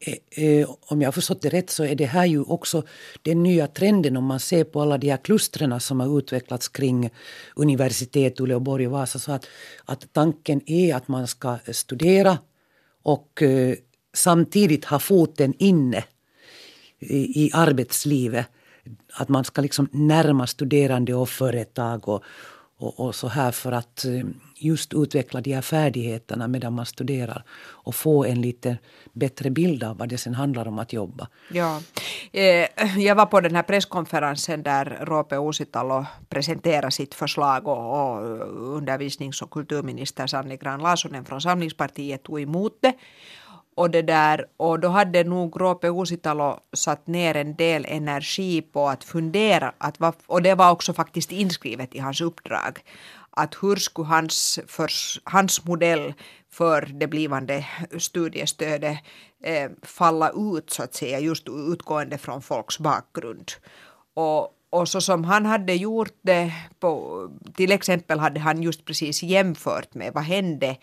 Eh, 0.00 0.44
eh, 0.44 0.70
om 0.80 1.02
jag 1.02 1.06
har 1.06 1.12
förstått 1.12 1.42
det 1.42 1.48
rätt 1.48 1.70
så 1.70 1.84
är 1.84 1.94
det 1.94 2.04
här 2.04 2.26
ju 2.26 2.42
också 2.42 2.82
den 3.22 3.42
nya 3.42 3.66
trenden 3.66 4.16
om 4.16 4.24
man 4.24 4.40
ser 4.40 4.64
på 4.64 4.82
alla 4.82 4.98
de 4.98 5.10
här 5.10 5.16
klustren 5.16 5.80
som 5.80 6.00
har 6.00 6.18
utvecklats 6.18 6.68
kring 6.68 7.10
universitet, 7.56 8.40
Uleåborg 8.40 8.86
och 8.86 8.92
Vasa. 8.92 9.18
Så 9.18 9.32
att, 9.32 9.46
att 9.84 10.12
tanken 10.12 10.60
är 10.70 10.94
att 10.94 11.08
man 11.08 11.26
ska 11.26 11.58
studera 11.72 12.38
och 13.02 13.42
eh, 13.42 13.76
samtidigt 14.14 14.84
ha 14.84 14.98
foten 14.98 15.54
inne 15.58 16.04
i, 16.98 17.44
i 17.44 17.50
arbetslivet. 17.54 18.46
Att 19.12 19.28
man 19.28 19.44
ska 19.44 19.62
liksom 19.62 19.88
närma 19.92 20.46
studerande 20.46 21.14
och 21.14 21.28
företag 21.28 22.08
och, 22.08 22.22
och, 22.78 23.00
och, 23.00 23.14
så 23.14 23.28
här 23.28 23.52
för 23.52 23.72
att 23.72 24.04
eh, 24.04 24.24
just 24.58 24.94
utveckla 24.94 25.40
de 25.40 25.52
här 25.52 25.62
färdigheterna 25.62 26.48
medan 26.48 26.72
man 26.72 26.86
studerar 26.86 27.44
och 27.86 27.94
få 27.94 28.24
en 28.24 28.40
lite 28.40 28.78
bättre 29.12 29.50
bild 29.50 29.84
av 29.84 29.98
vad 29.98 30.08
det 30.08 30.18
sen 30.18 30.34
handlar 30.34 30.68
om 30.68 30.78
att 30.78 30.92
jobba. 30.92 31.28
Ja. 31.50 31.80
Eh, 32.32 32.98
jag 32.98 33.14
var 33.14 33.26
på 33.26 33.40
den 33.40 33.54
här 33.54 33.62
presskonferensen 33.62 34.62
där 34.62 34.98
Roope 35.00 35.36
Uusitalo 35.36 36.06
presenterade 36.28 36.90
sitt 36.90 37.14
förslag 37.14 37.68
och, 37.68 38.14
och 38.14 38.76
undervisnings 38.76 39.42
och 39.42 39.50
kulturminister 39.50 40.26
Sanni 40.26 40.56
Grahn 40.56 40.82
Larssonen 40.82 41.24
från 41.24 41.40
Samlingspartiet 41.40 42.22
tog 42.22 42.40
emot 42.40 42.78
det. 42.80 42.94
Och, 43.76 43.90
det 43.90 44.02
där, 44.02 44.46
och 44.56 44.80
då 44.80 44.88
hade 44.88 45.24
nog 45.24 45.60
Roope 45.60 45.88
Uusitalo 45.88 46.60
satt 46.72 47.06
ner 47.06 47.36
en 47.36 47.54
del 47.54 47.84
energi 47.88 48.62
på 48.62 48.88
att 48.88 49.04
fundera, 49.04 49.72
att, 49.78 49.98
och 50.26 50.42
det 50.42 50.54
var 50.54 50.70
också 50.70 50.92
faktiskt 50.92 51.32
inskrivet 51.32 51.94
i 51.94 51.98
hans 51.98 52.20
uppdrag, 52.20 52.78
att 53.36 53.54
hur 53.62 53.76
skulle 53.76 54.08
hans, 54.08 54.60
för, 54.66 54.90
hans 55.24 55.64
modell 55.64 56.14
för 56.50 56.82
det 56.82 57.06
blivande 57.06 57.66
studiestödet 57.98 58.98
eh, 59.44 59.70
falla 59.82 60.30
ut 60.30 60.70
så 60.70 60.82
att 60.82 60.94
säga 60.94 61.20
just 61.20 61.48
utgående 61.48 62.18
från 62.18 62.42
folks 62.42 62.78
bakgrund. 62.78 63.52
Och, 64.14 64.52
och 64.70 64.88
så 64.88 65.00
som 65.00 65.24
han 65.24 65.46
hade 65.46 65.74
gjort 65.74 66.14
det, 66.22 66.52
på, 66.80 67.28
till 67.54 67.72
exempel 67.72 68.18
hade 68.18 68.40
han 68.40 68.62
just 68.62 68.84
precis 68.84 69.22
jämfört 69.22 69.94
med 69.94 70.12
vad 70.12 70.24
hände 70.24 70.76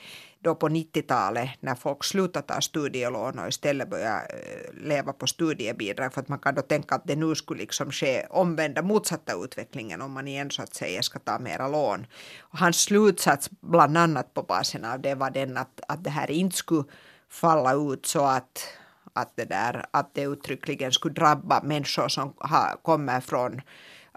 då 0.44 0.56
på 0.56 0.70
90-talet 0.70 1.50
när 1.60 1.76
folk 1.76 2.04
slutade 2.04 2.48
ta 2.48 2.62
studielån 2.62 3.40
och 3.40 3.48
istället 3.48 3.90
började 3.90 4.20
eh, 4.20 4.88
leva 4.88 5.14
på 5.14 5.28
studiebidrag 5.28 6.14
för 6.14 6.22
att 6.22 6.28
man 6.28 6.40
kan 6.40 6.56
då 6.56 6.62
tänka 6.62 6.96
att 6.96 7.08
det 7.08 7.16
nu 7.16 7.36
skulle 7.36 7.60
liksom 7.60 7.92
ske 7.92 8.26
omvända 8.30 8.82
motsatta 8.82 9.34
utvecklingen 9.44 10.02
om 10.02 10.12
man 10.12 10.28
igen 10.28 10.52
så 10.52 10.64
att 10.64 10.76
säga 10.76 11.02
ska 11.02 11.20
ta 11.20 11.40
mera 11.40 11.68
lån. 11.68 12.06
Och 12.40 12.60
hans 12.60 12.78
slutsats 12.78 13.50
bland 13.62 13.98
annat 13.98 14.34
på 14.34 14.44
basen 14.44 14.86
av 14.86 15.02
det 15.02 15.16
var 15.16 15.32
den 15.32 15.58
att, 15.58 15.82
att 15.88 16.04
det 16.04 16.10
här 16.10 16.32
inte 16.32 16.56
skulle 16.56 16.84
falla 17.30 17.74
ut 17.74 18.06
så 18.06 18.26
att 18.26 18.68
att 19.14 19.36
det, 19.36 19.46
där, 19.46 19.86
att 19.92 20.14
det 20.14 20.22
uttryckligen 20.22 20.92
skulle 20.92 21.14
drabba 21.14 21.62
människor 21.64 22.08
som 22.08 22.34
ha, 22.38 22.78
kommer 22.82 23.22
från 23.22 23.62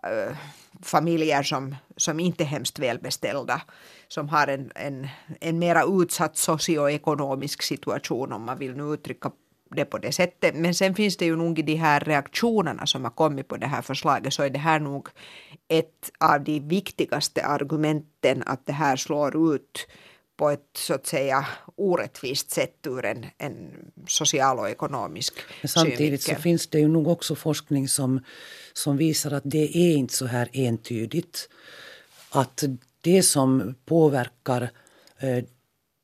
äh, 0.02 0.36
familjer 0.82 1.42
som, 1.42 1.76
som 1.96 2.20
inte 2.20 2.44
är 2.44 2.46
hemskt 2.46 2.78
välbeställda, 2.78 3.62
som 4.08 4.28
har 4.28 4.46
en, 4.46 4.70
en, 4.74 5.08
en 5.40 5.58
mera 5.58 5.84
utsatt 5.84 6.36
socioekonomisk 6.36 7.62
situation 7.62 8.32
om 8.32 8.42
man 8.42 8.58
vill 8.58 8.76
nu 8.76 8.82
uttrycka 8.82 9.30
det 9.70 9.84
på 9.84 9.98
det 9.98 10.12
sättet. 10.12 10.54
Men 10.54 10.74
sen 10.74 10.94
finns 10.94 11.16
det 11.16 11.24
ju 11.24 11.36
nog 11.36 11.58
i 11.58 11.62
de 11.62 11.74
här 11.74 12.00
reaktionerna 12.00 12.86
som 12.86 13.04
har 13.04 13.10
kommit 13.10 13.48
på 13.48 13.56
det 13.56 13.66
här 13.66 13.82
förslaget 13.82 14.34
så 14.34 14.42
är 14.42 14.50
det 14.50 14.58
här 14.58 14.80
nog 14.80 15.08
ett 15.68 16.10
av 16.18 16.44
de 16.44 16.60
viktigaste 16.60 17.42
argumenten 17.44 18.42
att 18.46 18.66
det 18.66 18.72
här 18.72 18.96
slår 18.96 19.54
ut 19.54 19.86
på 20.36 20.50
ett 20.50 20.70
så 20.76 20.94
att 20.94 21.06
säga 21.06 21.46
orättvist 21.76 22.50
sätt 22.50 22.86
ur 22.86 23.04
en, 23.04 23.26
en 23.38 23.70
social 24.06 24.58
och 24.58 24.70
ekonomisk 24.70 25.34
Men 25.62 25.68
Samtidigt 25.68 25.98
synvinkel. 25.98 26.36
så 26.36 26.42
finns 26.42 26.66
det 26.66 26.78
ju 26.78 26.88
nog 26.88 27.08
också 27.08 27.34
forskning 27.34 27.88
som, 27.88 28.20
som 28.72 28.96
visar 28.96 29.30
att 29.30 29.42
det 29.44 29.76
är 29.76 29.96
inte 29.96 30.14
så 30.14 30.26
här 30.26 30.48
entydigt. 30.52 31.48
Att 32.30 32.64
det 33.06 33.22
som 33.22 33.74
påverkar 33.84 34.62
eh, 35.18 35.44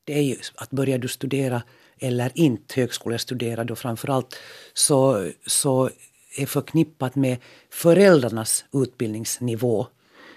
det 0.05 0.13
är 0.17 0.21
ju 0.21 0.35
att 0.55 0.71
börjar 0.71 0.97
du 0.97 1.07
studera 1.07 1.61
eller 1.99 2.31
inte 2.35 2.79
högskolestudera 2.79 3.63
då 3.63 3.75
framförallt 3.75 4.35
så, 4.73 5.29
så 5.45 5.89
är 6.37 6.45
förknippat 6.45 7.15
med 7.15 7.37
föräldrarnas 7.69 8.65
utbildningsnivå. 8.73 9.87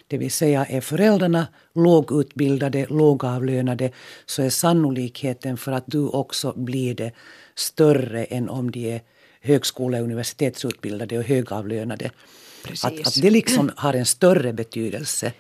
Det 0.07 0.19
vill 0.19 0.31
säga 0.31 0.65
är 0.65 0.81
föräldrarna 0.81 1.47
lågutbildade, 1.75 2.87
lågavlönade 2.91 3.91
så 4.27 4.43
är 4.43 4.51
sannolikheten 4.51 5.57
för 5.57 5.73
att 5.73 5.85
du 5.87 6.09
också 6.09 6.53
blir 6.57 6.95
det 6.95 7.13
större 7.55 8.25
än 8.25 8.49
om 8.49 8.71
de 8.71 8.95
är 8.95 9.03
högskole 9.41 9.99
och 9.99 10.05
universitetsutbildade 10.05 11.19
och 11.19 11.25
högavlönade. 11.25 12.11
Att, 12.83 13.07
att 13.07 13.23
det 13.23 13.31
liksom 13.31 13.71
har 13.77 13.95
en 13.95 14.07
större 14.07 14.53
betydelse 14.53 15.33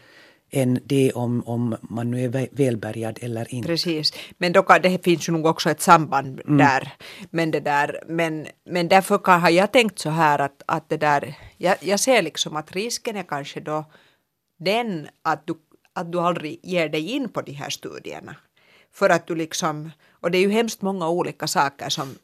än 0.50 0.79
det 0.85 1.12
om, 1.12 1.43
om 1.47 1.76
man 1.83 2.11
nu 2.11 2.25
är 2.25 2.49
välbärgad 2.53 3.19
eller 3.23 3.55
inte. 3.55 3.69
Precis, 3.69 4.12
men 4.38 4.53
då 4.53 4.62
kan, 4.62 4.83
det 4.83 5.05
finns 5.05 5.29
ju 5.29 5.33
nog 5.33 5.47
också 5.47 5.71
ett 5.71 5.81
samband 5.81 6.41
mm. 6.41 6.59
där. 6.59 6.93
Men, 7.31 7.50
det 7.50 7.61
där 7.61 8.03
men, 8.07 8.47
men 8.65 8.88
därför 8.88 9.19
kan, 9.19 9.41
har 9.41 9.50
jag 9.50 9.73
tänkt 9.73 9.99
så 9.99 10.11
här 10.11 10.38
att, 10.38 10.62
att 10.67 10.88
det 10.88 10.97
där, 10.97 11.35
jag, 11.57 11.76
jag 11.81 12.00
ser 12.00 12.23
liksom 12.23 12.57
att 12.57 12.73
risken 12.73 13.17
är 13.17 13.23
kanske 13.23 13.61
då 13.61 13.85
den 14.59 15.09
att 15.23 15.47
du, 15.47 15.55
att 15.93 16.12
du 16.12 16.21
aldrig 16.21 16.61
ger 16.62 16.88
dig 16.88 17.11
in 17.11 17.29
på 17.29 17.43
de 17.43 17.53
här 17.53 17.71
studierna. 17.71 18.37
För 18.93 19.11
att 19.11 19.26
du 19.26 19.35
liksom, 19.35 19.91
och 20.11 20.31
det 20.31 20.38
är 20.38 20.43
ju 20.43 20.50
hemskt 20.50 20.83
många 20.83 21.09
olika 21.09 21.47
saker 21.47 21.88
som, 21.88 22.15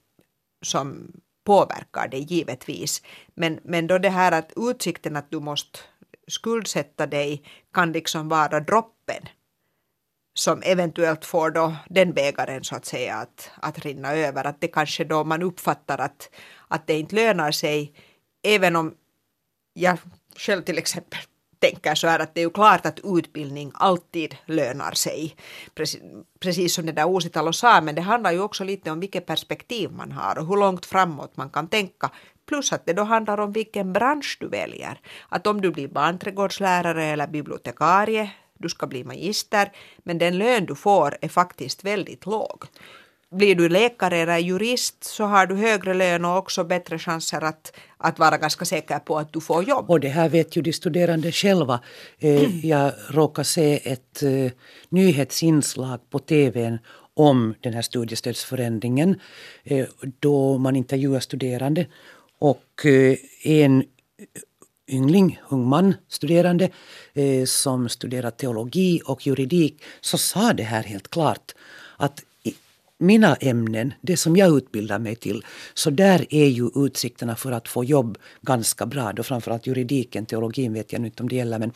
som 0.65 1.13
påverkar 1.45 2.09
det 2.09 2.19
givetvis. 2.19 3.03
Men, 3.35 3.61
men 3.65 3.87
då 3.87 3.99
det 3.99 4.11
här 4.11 4.33
att 4.33 4.53
utsikten 4.57 5.17
att 5.17 5.31
du 5.31 5.41
måste 5.41 5.79
skuldsätta 6.29 7.07
dig 7.07 7.43
kan 7.75 7.93
liksom 7.93 8.29
vara 8.29 8.61
droppen 8.61 9.29
som 10.35 10.63
eventuellt 10.63 11.25
får 11.25 11.51
då 11.51 11.77
den 11.89 12.13
bägaren 12.13 12.65
så 12.65 12.77
att 12.77 12.85
säga 12.85 13.17
att, 13.17 13.51
att 13.55 13.79
rinna 13.79 14.13
över. 14.13 14.45
Att 14.45 14.61
det 14.61 14.69
kanske 14.69 15.05
då 15.05 15.25
man 15.25 15.43
uppfattar 15.43 15.99
att, 15.99 16.31
att 16.69 16.87
det 16.87 16.99
inte 16.99 17.15
lönar 17.15 17.51
sig 17.51 17.95
även 18.43 18.77
om 18.77 18.95
jag 19.75 19.99
själv 20.37 20.63
till 20.63 20.79
exempel 20.79 21.19
tänker 21.63 21.95
så 21.95 22.07
här 22.07 22.19
att 22.19 22.35
det 22.35 22.41
är 22.41 22.45
ju 22.45 22.51
klart 22.51 22.87
att 22.87 23.01
utbildning 23.05 23.73
alltid 23.75 24.37
lönar 24.47 24.93
sig. 24.93 25.37
Precis, 25.75 26.01
precis 26.41 26.75
som 26.75 26.87
det 26.87 26.93
där 26.93 27.15
Uusitalo 27.15 27.53
sa, 27.53 27.81
men 27.81 27.95
det 27.95 28.03
handlar 28.03 28.33
ju 28.33 28.41
också 28.41 28.65
lite 28.65 28.91
om 28.91 29.01
vilket 29.01 29.27
perspektiv 29.27 29.91
man 29.91 30.13
har 30.13 30.39
och 30.39 30.47
hur 30.47 30.57
långt 30.57 30.87
framåt 30.87 31.37
man 31.37 31.51
kan 31.51 31.69
tänka. 31.69 32.11
Plus 32.47 32.73
att 32.73 32.87
det 32.87 32.93
då 32.93 33.03
handlar 33.03 33.41
om 33.41 33.53
vilken 33.53 33.93
bransch 33.93 34.37
du 34.41 34.49
väljer. 34.49 35.01
Att 35.29 35.47
om 35.47 35.61
du 35.61 35.71
blir 35.71 35.89
barnträdgårdslärare 35.89 37.05
eller 37.05 37.27
bibliotekarie, 37.27 38.31
du 38.59 38.69
ska 38.69 38.87
bli 38.87 39.05
magister, 39.05 39.73
men 40.03 40.19
den 40.19 40.39
lön 40.39 40.67
du 40.67 40.75
får 40.75 41.17
är 41.21 41.29
faktiskt 41.29 41.85
väldigt 41.85 42.27
låg 42.27 42.67
blir 43.33 43.55
du 43.55 43.69
läkare 43.69 44.19
eller 44.19 44.39
jurist 44.39 45.05
så 45.05 45.25
har 45.25 45.47
du 45.47 45.55
högre 45.55 45.95
lön 45.95 46.25
och 46.25 46.37
också 46.37 46.65
bättre 46.65 46.99
chanser 46.99 47.45
att, 47.45 47.73
att 47.97 48.19
vara 48.19 48.39
ganska 48.39 48.65
säker 48.65 48.99
på 48.99 49.19
att 49.19 49.33
du 49.33 49.41
får 49.41 49.65
jobb. 49.65 49.91
Och 49.91 50.01
det 50.01 50.09
här 50.09 50.29
vet 50.29 50.57
ju 50.57 50.63
de 50.63 50.73
studerande 50.73 51.33
själva. 51.33 51.81
Eh, 52.19 52.67
jag 52.67 52.93
råkade 53.09 53.45
se 53.45 53.93
ett 53.93 54.23
eh, 54.23 54.53
nyhetsinslag 54.89 56.11
på 56.11 56.19
tvn 56.19 56.79
om 57.15 57.55
den 57.61 57.73
här 57.73 57.83
studiestödsförändringen 57.83 59.21
eh, 59.65 59.87
då 60.21 60.59
man 60.59 60.77
intervjuar 60.77 61.21
studerande 61.21 61.87
och 62.43 62.87
eh, 62.87 63.17
en 63.43 63.85
yngling, 64.89 65.41
ung 65.49 65.69
man, 65.69 65.95
studerande 66.09 66.71
eh, 67.13 67.45
som 67.45 67.89
studerar 67.89 68.31
teologi 68.31 69.01
och 69.05 69.27
juridik 69.27 69.83
så 70.01 70.19
sa 70.19 70.53
det 70.53 70.63
här 70.63 70.83
helt 70.83 71.09
klart 71.09 71.55
att 71.97 72.23
mina 72.99 73.35
ämnen, 73.35 73.95
det 74.01 74.17
som 74.17 74.37
jag 74.37 74.57
utbildar 74.57 74.99
mig 74.99 75.17
till, 75.17 75.45
så 75.75 75.91
där 75.91 76.27
är 76.31 76.47
ju 76.47 76.71
utsikterna 76.75 77.37
för 77.37 77.53
att 77.53 77.69
få 77.69 77.85
jobb 77.85 78.19
ganska 78.41 78.87
bra. 78.87 79.13
Då 79.13 79.23
framförallt 79.23 79.67
juridiken, 79.67 80.27
teologin 80.27 80.73
vet 80.73 80.93
jag 80.93 81.07
inte 81.07 81.23
om 81.23 81.29
det 81.29 81.37
gäller. 81.37 81.59
Men, 81.59 81.73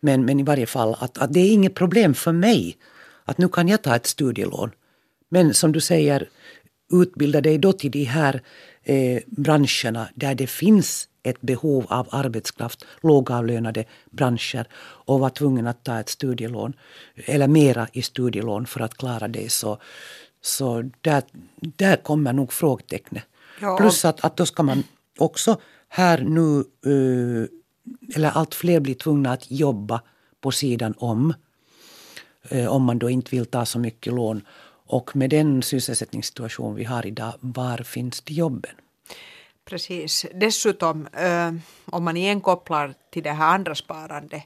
men, 0.00 0.24
men 0.24 0.40
i 0.40 0.42
varje 0.42 0.66
fall 0.66 0.96
att, 0.98 1.18
att 1.18 1.32
det 1.32 1.40
är 1.40 1.52
inget 1.52 1.74
problem 1.74 2.14
för 2.14 2.32
mig 2.32 2.76
att 3.24 3.38
nu 3.38 3.48
kan 3.48 3.68
jag 3.68 3.82
ta 3.82 3.96
ett 3.96 4.06
studielån. 4.06 4.70
Men 5.28 5.54
som 5.54 5.72
du 5.72 5.80
säger, 5.80 6.28
utbilda 6.92 7.40
dig 7.40 7.58
då 7.58 7.72
till 7.72 7.90
de 7.90 8.04
här 8.04 8.42
eh, 8.84 9.22
branscherna 9.26 10.08
där 10.14 10.34
det 10.34 10.46
finns 10.46 11.08
ett 11.22 11.40
behov 11.40 11.86
av 11.88 12.08
arbetskraft, 12.10 12.84
lågavlönade 13.00 13.84
branscher 14.10 14.66
och 14.74 15.20
var 15.20 15.30
tvungen 15.30 15.66
att 15.66 15.84
ta 15.84 16.00
ett 16.00 16.08
studielån 16.08 16.72
eller 17.14 17.48
mera 17.48 17.88
i 17.92 18.02
studielån 18.02 18.66
för 18.66 18.80
att 18.80 18.96
klara 18.96 19.28
det 19.28 19.52
så, 19.52 19.78
så 20.40 20.90
där, 21.00 21.22
där 21.60 21.96
kommer 21.96 22.32
nog 22.32 22.52
frågetecknet. 22.52 23.24
Ja. 23.60 23.76
Plus 23.76 24.04
att, 24.04 24.24
att 24.24 24.36
då 24.36 24.46
ska 24.46 24.62
man 24.62 24.84
också 25.18 25.60
här 25.88 26.18
nu, 26.18 26.64
uh, 26.90 27.46
eller 28.14 28.30
allt 28.30 28.54
fler 28.54 28.80
blir 28.80 28.94
tvungna 28.94 29.32
att 29.32 29.50
jobba 29.50 30.00
på 30.40 30.50
sidan 30.50 30.94
om. 30.98 31.34
Uh, 32.52 32.66
om 32.66 32.82
man 32.82 32.98
då 32.98 33.10
inte 33.10 33.36
vill 33.36 33.46
ta 33.46 33.64
så 33.64 33.78
mycket 33.78 34.12
lån. 34.12 34.42
Och 34.92 35.16
med 35.16 35.30
den 35.30 35.62
sysselsättningssituation 35.62 36.74
vi 36.74 36.84
har 36.84 37.06
idag, 37.06 37.34
var 37.40 37.78
finns 37.78 38.20
de 38.20 38.34
jobben? 38.34 38.74
Precis. 39.64 40.26
Dessutom, 40.34 41.06
eh, 41.06 41.52
om 41.84 42.04
man 42.04 42.16
igen 42.16 42.40
kopplar 42.40 42.94
till 43.10 43.22
det 43.22 43.30
här 43.30 43.54
andra 43.54 43.74
sparandet 43.74 44.42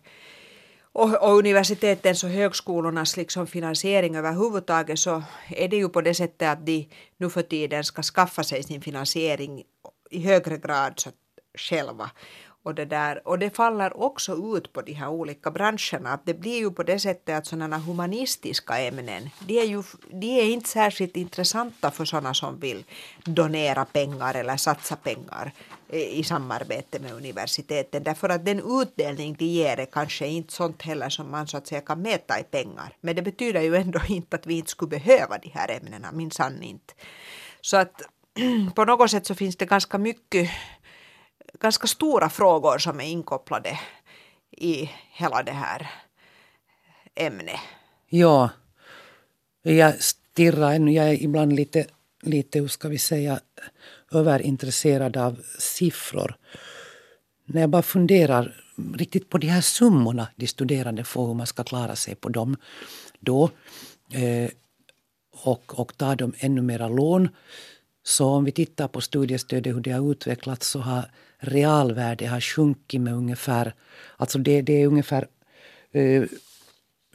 och, 0.93 1.23
och 1.23 1.39
universitetens 1.39 2.25
och 2.25 2.31
högskolornas 2.31 3.17
liksom 3.17 3.47
finansiering 3.47 4.17
överhuvudtaget 4.17 4.99
så 4.99 5.23
är 5.49 5.69
det 5.69 5.77
ju 5.77 5.89
på 5.89 6.01
det 6.01 6.15
sättet 6.15 6.49
att 6.49 6.67
de 6.67 6.89
nu 7.17 7.31
för 7.31 7.43
tiden 7.43 7.85
ska 7.85 8.03
skaffa 8.03 8.43
sig 8.43 8.63
sin 8.63 8.81
finansiering 8.81 9.63
i 10.11 10.21
högre 10.21 10.57
grad 10.57 10.93
så 10.97 11.11
själva. 11.59 12.11
Och 12.67 12.75
det, 12.75 12.85
där, 12.85 13.29
och 13.29 13.39
det 13.39 13.57
faller 13.57 14.03
också 14.03 14.57
ut 14.57 14.73
på 14.73 14.83
de 14.83 14.93
här 14.93 15.09
olika 15.09 15.51
branscherna. 15.51 16.13
Att 16.13 16.27
det 16.27 16.35
blir 16.35 16.59
ju 16.59 16.71
på 16.71 16.83
det 16.83 16.99
sättet 16.99 17.39
att 17.39 17.47
sådana 17.47 17.79
humanistiska 17.79 18.79
ämnen, 18.79 19.31
de 19.47 19.59
är 19.59 19.65
ju 19.65 19.83
de 20.11 20.41
är 20.41 20.45
inte 20.45 20.69
särskilt 20.69 21.17
intressanta 21.17 21.91
för 21.91 22.05
sådana 22.05 22.35
som 22.35 22.61
vill 22.61 22.85
donera 23.25 23.85
pengar 23.85 24.35
eller 24.35 24.57
satsa 24.57 24.97
pengar 24.97 25.53
eh, 25.89 26.19
i 26.19 26.25
samarbete 26.25 26.99
med 26.99 27.13
universiteten. 27.13 28.03
Därför 28.03 28.29
att 28.29 28.45
den 28.45 28.81
utdelning 28.81 29.37
de 29.39 29.45
ger 29.45 29.81
är 29.81 29.87
kanske 29.87 30.27
inte 30.27 30.53
sånt 30.53 30.83
heller 30.83 31.09
som 31.09 31.31
man 31.31 31.47
så 31.47 31.57
att 31.57 31.67
säga 31.67 31.81
kan 31.81 32.03
mäta 32.03 32.41
i 32.41 32.43
pengar. 32.43 32.97
Men 33.01 33.17
det 33.17 33.23
betyder 33.23 33.63
ju 33.63 33.77
ändå 33.77 34.01
inte 34.09 34.37
att 34.37 34.47
vi 34.47 34.55
inte 34.55 34.71
skulle 34.71 34.89
behöva 34.89 35.39
de 35.39 35.49
här 35.49 35.71
ämnena, 35.71 36.13
minsann 36.13 36.63
inte. 36.63 36.95
Så 37.61 37.77
att 37.77 38.03
på 38.75 38.85
något 38.85 39.11
sätt 39.11 39.27
så 39.27 39.35
finns 39.35 39.57
det 39.57 39.67
ganska 39.67 39.99
mycket 39.99 40.51
ganska 41.61 41.87
stora 41.87 42.29
frågor 42.29 42.79
som 42.79 43.01
är 43.01 43.05
inkopplade 43.05 43.79
i 44.51 44.91
hela 45.13 45.43
det 45.43 45.53
här 45.53 45.91
ämnet. 47.15 47.61
Ja, 48.09 48.51
jag 49.63 50.03
stirrar 50.03 50.73
ännu. 50.73 50.93
Jag 50.93 51.09
är 51.09 51.23
ibland 51.23 51.53
lite, 51.53 51.87
lite 52.23 52.59
hur 52.59 52.69
ska 52.69 52.89
vi 52.89 52.99
säga, 52.99 53.41
överintresserad 54.13 55.17
av 55.17 55.41
siffror. 55.59 56.37
När 57.45 57.61
jag 57.61 57.71
bara 57.71 57.83
funderar 57.83 58.65
riktigt 58.95 59.29
på 59.29 59.39
de 59.39 59.47
här 59.47 59.61
summorna 59.61 60.29
de 60.37 60.47
studerande 60.47 61.05
får, 61.05 61.27
hur 61.27 61.35
man 61.35 61.47
ska 61.47 61.65
klara 61.65 61.97
sig 61.97 62.15
på 62.15 62.29
dem 62.29 62.57
då. 63.21 63.51
Eh, 64.13 64.51
och, 65.43 65.79
och 65.79 65.97
tar 65.97 66.17
dem 66.17 66.33
ännu 66.39 66.63
mera 66.63 66.89
lån. 66.89 67.29
Så 68.07 68.27
om 68.27 68.45
vi 68.45 68.53
tittar 68.53 68.89
på 68.89 69.01
studiestödet, 69.01 69.75
hur 69.75 69.81
det 69.81 69.91
har 69.91 70.11
utvecklats, 70.11 70.69
så 70.69 70.79
har 70.79 71.11
realvärdet 71.39 72.31
har 72.31 72.41
sjunkit 72.41 73.01
med 73.01 73.15
ungefär, 73.15 73.75
alltså 74.17 74.39
det, 74.39 74.63
det 74.63 74.83
är 74.83 74.87
ungefär, 74.87 75.27
eh, 75.93 76.23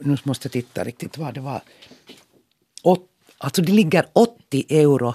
nu 0.00 0.16
måste 0.22 0.46
jag 0.46 0.52
titta 0.52 0.84
riktigt 0.84 1.18
vad 1.18 1.34
det 1.34 1.40
var, 1.40 1.62
Åt, 2.82 3.08
alltså 3.38 3.62
det 3.62 3.72
ligger 3.72 4.06
80 4.12 4.64
euro 4.68 5.14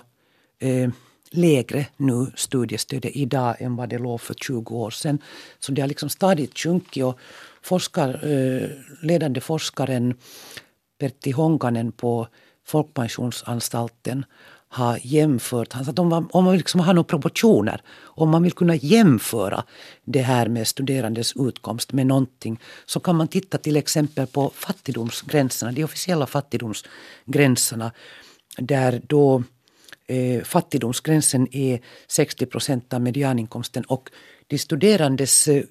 eh, 0.60 0.89
lägre 1.31 1.86
nu 1.98 2.31
studiestödet 2.36 3.15
idag 3.15 3.55
än 3.60 3.75
vad 3.75 3.89
det 3.89 3.98
låg 3.98 4.22
för 4.22 4.34
20 4.34 4.75
år 4.75 4.91
sedan. 4.91 5.22
Så 5.60 5.72
det 5.72 5.81
har 5.81 5.88
liksom 5.88 6.10
stadigt 6.10 6.60
sjunkit 6.60 7.03
och 7.03 7.19
forskar, 7.62 8.10
eh, 8.31 8.69
ledande 9.01 9.41
forskaren 9.41 10.13
Pertti 11.00 11.31
Honkanen 11.31 11.91
på 11.91 12.27
Folkpensionsanstalten 12.65 14.25
har 14.69 15.00
jämfört. 15.03 15.74
Han 15.74 15.86
sa 15.86 15.91
att 15.91 16.00
om 16.00 16.07
man, 16.07 16.29
om 16.31 16.43
man 16.43 16.57
liksom 16.57 16.79
har 16.79 16.93
några 16.93 17.03
proportioner, 17.03 17.81
om 18.03 18.29
man 18.29 18.43
vill 18.43 18.51
kunna 18.51 18.75
jämföra 18.75 19.63
det 20.05 20.21
här 20.21 20.47
med 20.47 20.67
studerandes 20.67 21.33
utkomst 21.36 21.93
med 21.93 22.07
någonting 22.07 22.59
så 22.86 23.00
kan 23.00 23.15
man 23.15 23.27
titta 23.27 23.57
till 23.57 23.77
exempel 23.77 24.27
på 24.27 24.51
fattigdomsgränserna, 24.55 25.71
de 25.71 25.83
officiella 25.83 26.27
fattigdomsgränserna 26.27 27.91
där 28.57 29.01
då 29.07 29.43
eh, 30.07 30.43
fattigdomsgränsen 30.43 31.47
är 31.51 31.79
60 32.07 32.45
procent 32.45 32.93
av 32.93 33.01
medianinkomsten 33.01 33.83
och 33.83 34.09
de 34.47 34.57
studerandes 34.57 35.47
eh, 35.47 35.63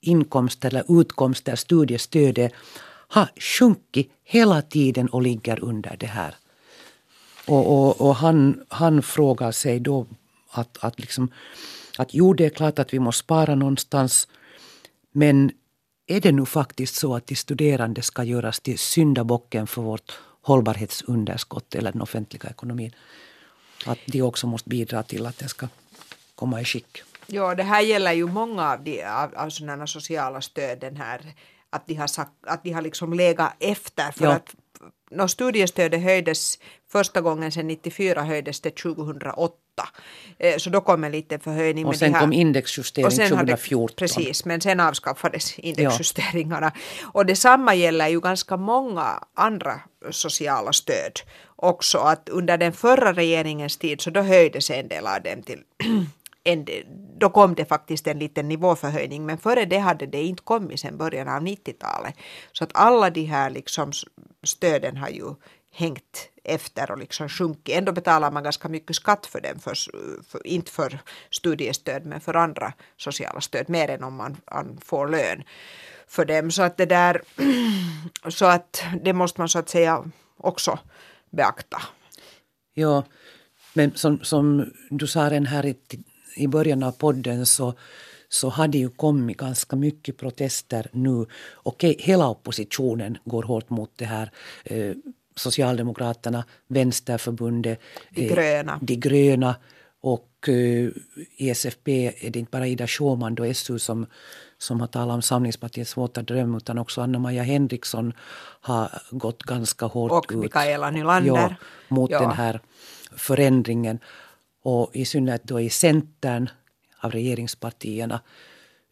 inkomster 0.00 0.68
eller 0.68 1.00
utkomster, 1.00 1.56
studiestödet 1.56 2.52
har 3.08 3.28
sjunkit 3.36 4.10
hela 4.24 4.62
tiden 4.62 5.08
och 5.08 5.22
ligger 5.22 5.64
under 5.64 5.96
det 6.00 6.06
här. 6.06 6.34
Och, 7.46 7.72
och, 7.72 8.00
och 8.00 8.16
han, 8.16 8.64
han 8.68 9.02
frågar 9.02 9.52
sig 9.52 9.80
då 9.80 10.06
att, 10.50 10.78
att, 10.80 10.98
liksom, 10.98 11.32
att 11.98 12.14
jo, 12.14 12.34
det 12.34 12.44
är 12.44 12.50
klart 12.50 12.78
att 12.78 12.94
vi 12.94 12.98
måste 12.98 13.24
spara 13.24 13.54
någonstans. 13.54 14.28
Men 15.12 15.50
är 16.06 16.20
det 16.20 16.32
nu 16.32 16.46
faktiskt 16.46 16.94
så 16.94 17.14
att 17.14 17.26
de 17.26 17.36
studerande 17.36 18.02
ska 18.02 18.24
göras 18.24 18.60
till 18.60 18.78
syndabocken 18.78 19.66
för 19.66 19.82
vårt 19.82 20.18
hållbarhetsunderskott 20.42 21.74
eller 21.74 21.92
den 21.92 22.02
offentliga 22.02 22.50
ekonomin? 22.50 22.94
Att 23.86 23.98
de 24.06 24.22
också 24.22 24.46
måste 24.46 24.68
bidra 24.68 25.02
till 25.02 25.26
att 25.26 25.38
det 25.38 25.48
ska 25.48 25.68
komma 26.34 26.60
i 26.60 26.64
skick. 26.64 27.02
Ja, 27.26 27.54
det 27.54 27.62
här 27.62 27.80
gäller 27.80 28.12
ju 28.12 28.26
många 28.26 28.72
av, 28.72 28.84
de, 28.84 29.04
av, 29.04 29.34
av 29.34 29.50
sådana 29.50 29.86
sociala 29.86 30.40
stöd, 30.40 30.80
den 30.80 30.96
här 30.96 31.20
att 31.70 31.86
de 31.86 31.94
har, 31.94 32.06
sagt, 32.06 32.32
att 32.46 32.64
de 32.64 32.72
har 32.72 32.82
liksom 32.82 33.12
legat 33.12 33.52
efter. 33.58 34.12
För 34.12 34.24
ja. 34.24 34.32
att 34.32 34.54
no, 35.10 35.28
studiestödet 35.28 36.02
höjdes 36.02 36.58
första 36.92 37.20
gången 37.20 37.52
sedan 37.52 37.66
94 37.66 38.22
höjdes 38.22 38.60
det 38.60 38.76
2008. 38.76 39.54
Eh, 40.38 40.56
så 40.56 40.70
då 40.70 40.80
kom 40.80 41.04
en 41.04 41.12
liten 41.12 41.40
förhöjning. 41.40 41.86
Och 41.86 41.96
sen 41.96 42.14
här, 42.14 42.20
kom 42.20 42.32
indexjustering 42.32 43.06
och 43.06 43.12
sen 43.12 43.28
2014. 43.28 43.94
Det, 43.96 44.00
precis, 44.00 44.44
men 44.44 44.60
sen 44.60 44.80
avskaffades 44.80 45.58
indexjusteringarna. 45.58 46.72
Ja. 46.74 47.08
Och 47.12 47.26
detsamma 47.26 47.74
gäller 47.74 48.08
ju 48.08 48.20
ganska 48.20 48.56
många 48.56 49.24
andra 49.34 49.80
sociala 50.10 50.72
stöd 50.72 51.20
också. 51.56 51.98
Att 51.98 52.28
under 52.28 52.58
den 52.58 52.72
förra 52.72 53.12
regeringens 53.12 53.76
tid 53.76 54.00
så 54.00 54.10
då 54.10 54.20
höjdes 54.20 54.70
en 54.70 54.88
del 54.88 55.06
av 55.06 55.22
dem 55.22 55.42
till 55.42 55.64
en, 56.44 56.66
då 57.18 57.30
kom 57.30 57.54
det 57.54 57.64
faktiskt 57.64 58.06
en 58.06 58.18
liten 58.18 58.48
nivåförhöjning 58.48 59.26
men 59.26 59.38
före 59.38 59.64
det 59.64 59.78
hade 59.78 60.06
det 60.06 60.22
inte 60.22 60.42
kommit 60.42 60.80
sedan 60.80 60.98
början 60.98 61.28
av 61.28 61.42
90-talet. 61.42 62.14
Så 62.52 62.64
att 62.64 62.70
alla 62.74 63.10
de 63.10 63.24
här 63.24 63.50
liksom 63.50 63.92
stöden 64.42 64.96
har 64.96 65.08
ju 65.08 65.34
hängt 65.72 66.28
efter 66.44 66.90
och 66.90 66.98
liksom 66.98 67.28
sjunkit. 67.28 67.76
Ändå 67.76 67.92
betalar 67.92 68.30
man 68.30 68.42
ganska 68.42 68.68
mycket 68.68 68.96
skatt 68.96 69.26
för 69.26 69.40
dem, 69.40 69.58
för, 69.58 69.74
för, 70.28 70.46
inte 70.46 70.70
för 70.70 70.98
studiestöd 71.30 72.06
men 72.06 72.20
för 72.20 72.34
andra 72.34 72.72
sociala 72.96 73.40
stöd, 73.40 73.68
mer 73.68 73.90
än 73.90 74.04
om 74.04 74.14
man, 74.14 74.36
man 74.52 74.78
får 74.84 75.08
lön 75.08 75.42
för 76.06 76.24
dem. 76.24 76.50
Så 76.50 76.62
att 76.62 76.76
det 76.76 76.86
där, 76.86 77.22
så 78.30 78.46
att 78.46 78.84
det 79.02 79.12
måste 79.12 79.40
man 79.40 79.48
så 79.48 79.58
att 79.58 79.68
säga 79.68 80.04
också 80.36 80.78
beakta. 81.30 81.82
Ja, 82.74 83.04
men 83.74 83.94
som, 83.94 84.18
som 84.22 84.72
du 84.90 85.06
sa 85.06 85.30
den 85.30 85.46
här 85.46 85.66
i, 85.66 85.76
i 86.34 86.48
början 86.48 86.82
av 86.82 86.92
podden 86.92 87.46
så 87.46 87.74
så 88.28 88.48
har 88.48 88.68
det 88.68 88.78
ju 88.78 88.88
kommit 88.88 89.36
ganska 89.36 89.76
mycket 89.76 90.16
protester 90.16 90.86
nu. 90.92 91.26
Okej, 91.54 91.96
hela 91.98 92.28
oppositionen 92.28 93.18
går 93.24 93.42
hårt 93.42 93.70
mot 93.70 93.90
det 93.96 94.04
här. 94.04 94.30
Eh, 94.64 94.92
Socialdemokraterna, 95.36 96.44
Vänsterförbundet, 96.68 97.80
De 98.10 98.26
eh, 98.26 98.34
gröna, 98.34 98.78
de 98.82 98.96
gröna 98.96 99.54
och 100.00 100.48
eh, 100.48 100.88
i 101.36 101.50
SFP 101.50 102.06
är 102.26 102.30
det 102.30 102.38
inte 102.38 102.50
bara 102.50 102.66
Ida 102.66 102.86
Schumann 102.86 103.38
och 103.38 103.56
SU 103.56 103.78
som, 103.78 104.06
som 104.58 104.80
har 104.80 104.86
talat 104.86 105.14
om 105.14 105.22
Samlingspartiets 105.22 105.96
våta 105.96 106.22
dröm 106.22 106.54
utan 106.54 106.78
också 106.78 107.00
Anna-Maja 107.00 107.42
Henriksson 107.42 108.12
har 108.60 109.02
gått 109.10 109.42
ganska 109.42 109.86
hårt 109.86 110.12
och 110.12 110.24
ut. 110.30 110.36
Och 110.36 110.42
Mikaela 110.42 110.90
Nylander. 110.90 111.30
Ja, 111.32 111.54
mot 111.88 112.10
ja. 112.10 112.20
den 112.20 112.30
här 112.30 112.60
förändringen. 113.16 113.98
Och 114.62 114.90
i 114.92 115.04
synnerhet 115.04 115.44
då 115.44 115.60
i 115.60 115.70
Centern 115.70 116.48
av 117.00 117.10
regeringspartierna. 117.10 118.20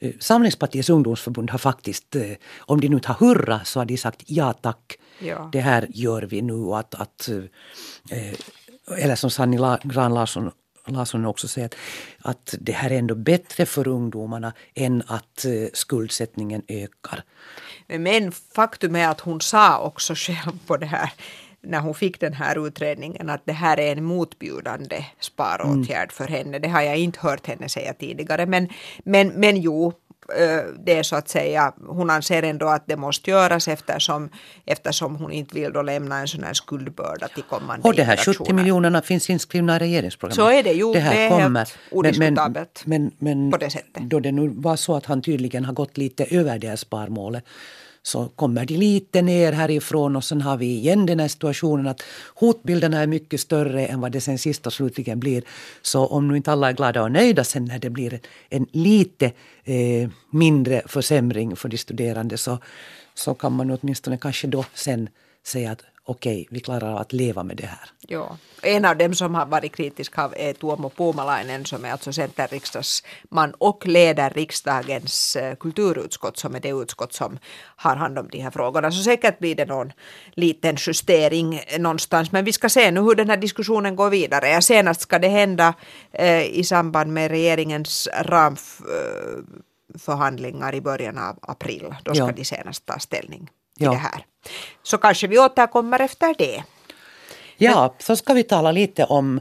Eh, 0.00 0.12
Samlingspartiets 0.20 0.90
ungdomsförbund 0.90 1.50
har 1.50 1.58
faktiskt, 1.58 2.16
eh, 2.16 2.32
om 2.58 2.80
de 2.80 2.88
nu 2.88 3.00
tar 3.00 3.14
hurra, 3.14 3.60
så 3.64 3.80
har 3.80 3.84
de 3.84 3.96
sagt 3.96 4.22
ja 4.26 4.52
tack. 4.52 4.98
Ja. 5.18 5.48
Det 5.52 5.60
här 5.60 5.86
gör 5.90 6.22
vi 6.22 6.42
nu. 6.42 6.72
Att, 6.74 6.94
att, 6.94 7.28
eh, 8.10 9.02
eller 9.02 9.14
som 9.14 9.30
Sanni 9.30 9.56
Gran 9.82 10.14
Larsson, 10.14 10.50
Larsson 10.86 11.26
också 11.26 11.48
säger, 11.48 11.66
att, 11.66 11.74
att 12.18 12.54
det 12.60 12.72
här 12.72 12.90
är 12.90 12.98
ändå 12.98 13.14
bättre 13.14 13.66
för 13.66 13.88
ungdomarna 13.88 14.52
än 14.74 15.02
att 15.06 15.46
skuldsättningen 15.72 16.62
ökar. 16.68 17.24
Men 17.86 18.32
faktum 18.32 18.96
är 18.96 19.08
att 19.08 19.20
hon 19.20 19.40
sa 19.40 19.78
också 19.78 20.14
själv 20.16 20.58
på 20.66 20.76
det 20.76 20.86
här 20.86 21.12
när 21.62 21.80
hon 21.80 21.94
fick 21.94 22.20
den 22.20 22.32
här 22.32 22.66
utredningen 22.66 23.30
att 23.30 23.42
det 23.44 23.52
här 23.52 23.80
är 23.80 23.92
en 23.92 24.04
motbjudande 24.04 25.04
sparåtgärd 25.20 25.96
mm. 25.96 26.08
för 26.10 26.28
henne. 26.28 26.58
Det 26.58 26.68
har 26.68 26.82
jag 26.82 26.96
inte 26.96 27.20
hört 27.20 27.46
henne 27.46 27.68
säga 27.68 27.94
tidigare. 27.94 28.46
Men, 28.46 28.68
men, 29.04 29.28
men 29.28 29.56
jo, 29.56 29.92
det 30.84 30.98
är 30.98 31.02
så 31.02 31.16
att 31.16 31.28
säga, 31.28 31.72
hon 31.86 32.10
anser 32.10 32.42
ändå 32.42 32.66
att 32.68 32.86
det 32.86 32.96
måste 32.96 33.30
göras 33.30 33.68
eftersom, 33.68 34.28
eftersom 34.66 35.16
hon 35.16 35.32
inte 35.32 35.54
vill 35.54 35.72
då 35.72 35.82
lämna 35.82 36.18
en 36.18 36.28
sån 36.28 36.44
här 36.44 36.54
skuldbörda 36.54 37.28
till 37.28 37.42
kommande 37.42 37.88
Och 37.88 37.94
de 37.94 38.02
här 38.02 38.16
70 38.16 38.52
miljonerna 38.52 39.02
finns 39.02 39.30
inskrivna 39.30 39.76
i 39.76 39.78
regeringsprogrammet. 39.78 40.36
Så 40.36 40.58
är 40.58 40.62
det, 40.62 40.72
jo, 40.72 40.92
det, 40.92 41.00
här 41.00 41.14
det 41.14 41.22
är 41.22 41.28
kommer. 41.28 41.60
helt 41.60 41.78
odiskutabelt 41.90 42.82
men, 42.84 43.02
men, 43.02 43.38
men, 43.38 43.50
på 43.50 43.56
det 43.56 43.70
sättet. 43.70 44.02
Då 44.02 44.20
det 44.20 44.32
nu 44.32 44.48
var 44.48 44.76
så 44.76 44.96
att 44.96 45.06
han 45.06 45.22
tydligen 45.22 45.64
har 45.64 45.72
gått 45.72 45.98
lite 45.98 46.24
över 46.24 46.58
det 46.58 46.68
här 46.68 46.76
sparmålet 46.76 47.44
så 48.02 48.28
kommer 48.28 48.64
de 48.64 48.76
lite 48.76 49.22
ner 49.22 49.52
härifrån 49.52 50.16
och 50.16 50.24
sen 50.24 50.40
har 50.40 50.56
vi 50.56 50.66
igen 50.66 51.06
den 51.06 51.20
här 51.20 51.28
situationen 51.28 51.86
att 51.86 52.02
hotbilderna 52.34 53.00
är 53.00 53.06
mycket 53.06 53.40
större 53.40 53.86
än 53.86 54.00
vad 54.00 54.12
det 54.12 54.20
sen 54.20 54.38
sist 54.38 54.66
och 54.66 54.72
slutligen 54.72 55.20
blir. 55.20 55.42
Så 55.82 56.06
om 56.06 56.28
nu 56.28 56.36
inte 56.36 56.52
alla 56.52 56.68
är 56.68 56.72
glada 56.72 57.02
och 57.02 57.12
nöjda 57.12 57.44
sen 57.44 57.64
när 57.64 57.78
det 57.78 57.90
blir 57.90 58.20
en 58.48 58.66
lite 58.72 59.32
eh, 59.64 60.10
mindre 60.30 60.82
försämring 60.86 61.56
för 61.56 61.68
de 61.68 61.78
studerande 61.78 62.38
så, 62.38 62.58
så 63.14 63.34
kan 63.34 63.52
man 63.52 63.70
åtminstone 63.70 64.18
kanske 64.18 64.46
då 64.46 64.64
sen 64.74 65.08
säga 65.46 65.72
att 65.72 65.82
okej, 66.10 66.46
vi 66.50 66.60
klarar 66.60 66.92
av 66.92 66.96
att 66.96 67.12
leva 67.12 67.42
med 67.42 67.56
det 67.56 67.66
här. 67.66 67.90
Ja. 68.08 68.36
En 68.62 68.84
av 68.84 68.96
dem 68.96 69.14
som 69.14 69.34
har 69.34 69.46
varit 69.46 69.76
kritisk 69.76 70.18
är 70.18 70.52
Tuomo 70.52 70.90
Puumalainen 70.90 71.64
som 71.64 71.84
är 71.84 71.92
alltså 71.92 72.12
centerriksdagsman 72.12 73.54
och 73.58 73.86
leder 73.86 74.30
riksdagens 74.30 75.36
eh, 75.36 75.56
kulturutskott 75.56 76.38
som 76.38 76.54
är 76.54 76.60
det 76.60 76.68
utskott 76.68 77.12
som 77.12 77.38
har 77.76 77.96
hand 77.96 78.18
om 78.18 78.28
de 78.28 78.40
här 78.40 78.50
frågorna. 78.50 78.90
Så 78.90 79.02
säkert 79.02 79.38
blir 79.38 79.54
det 79.54 79.66
någon 79.66 79.92
liten 80.34 80.76
justering 80.78 81.60
någonstans. 81.78 82.32
Men 82.32 82.44
vi 82.44 82.52
ska 82.52 82.68
se 82.68 82.90
nu 82.90 83.00
hur 83.00 83.14
den 83.14 83.30
här 83.30 83.36
diskussionen 83.36 83.96
går 83.96 84.10
vidare. 84.10 84.62
Senast 84.62 85.00
ska 85.00 85.18
det 85.18 85.28
hända 85.28 85.74
eh, 86.12 86.44
i 86.44 86.64
samband 86.64 87.12
med 87.12 87.30
regeringens 87.30 88.08
ramförhandlingar 88.20 90.74
i 90.74 90.80
början 90.80 91.18
av 91.18 91.38
april. 91.42 91.94
Då 92.04 92.14
ska 92.14 92.26
ja. 92.26 92.32
de 92.32 92.44
senast 92.44 92.86
ta 92.86 92.98
ställning 92.98 93.50
till 93.80 93.86
ja. 93.86 93.92
det 93.92 93.98
här. 93.98 94.24
Så 94.82 94.98
kanske 94.98 95.26
vi 95.26 95.38
återkommer 95.38 96.00
efter 96.00 96.34
det. 96.38 96.64
Ja, 97.56 97.94
så 97.98 98.16
ska 98.16 98.34
vi 98.34 98.42
tala 98.42 98.72
lite 98.72 99.04
om, 99.04 99.40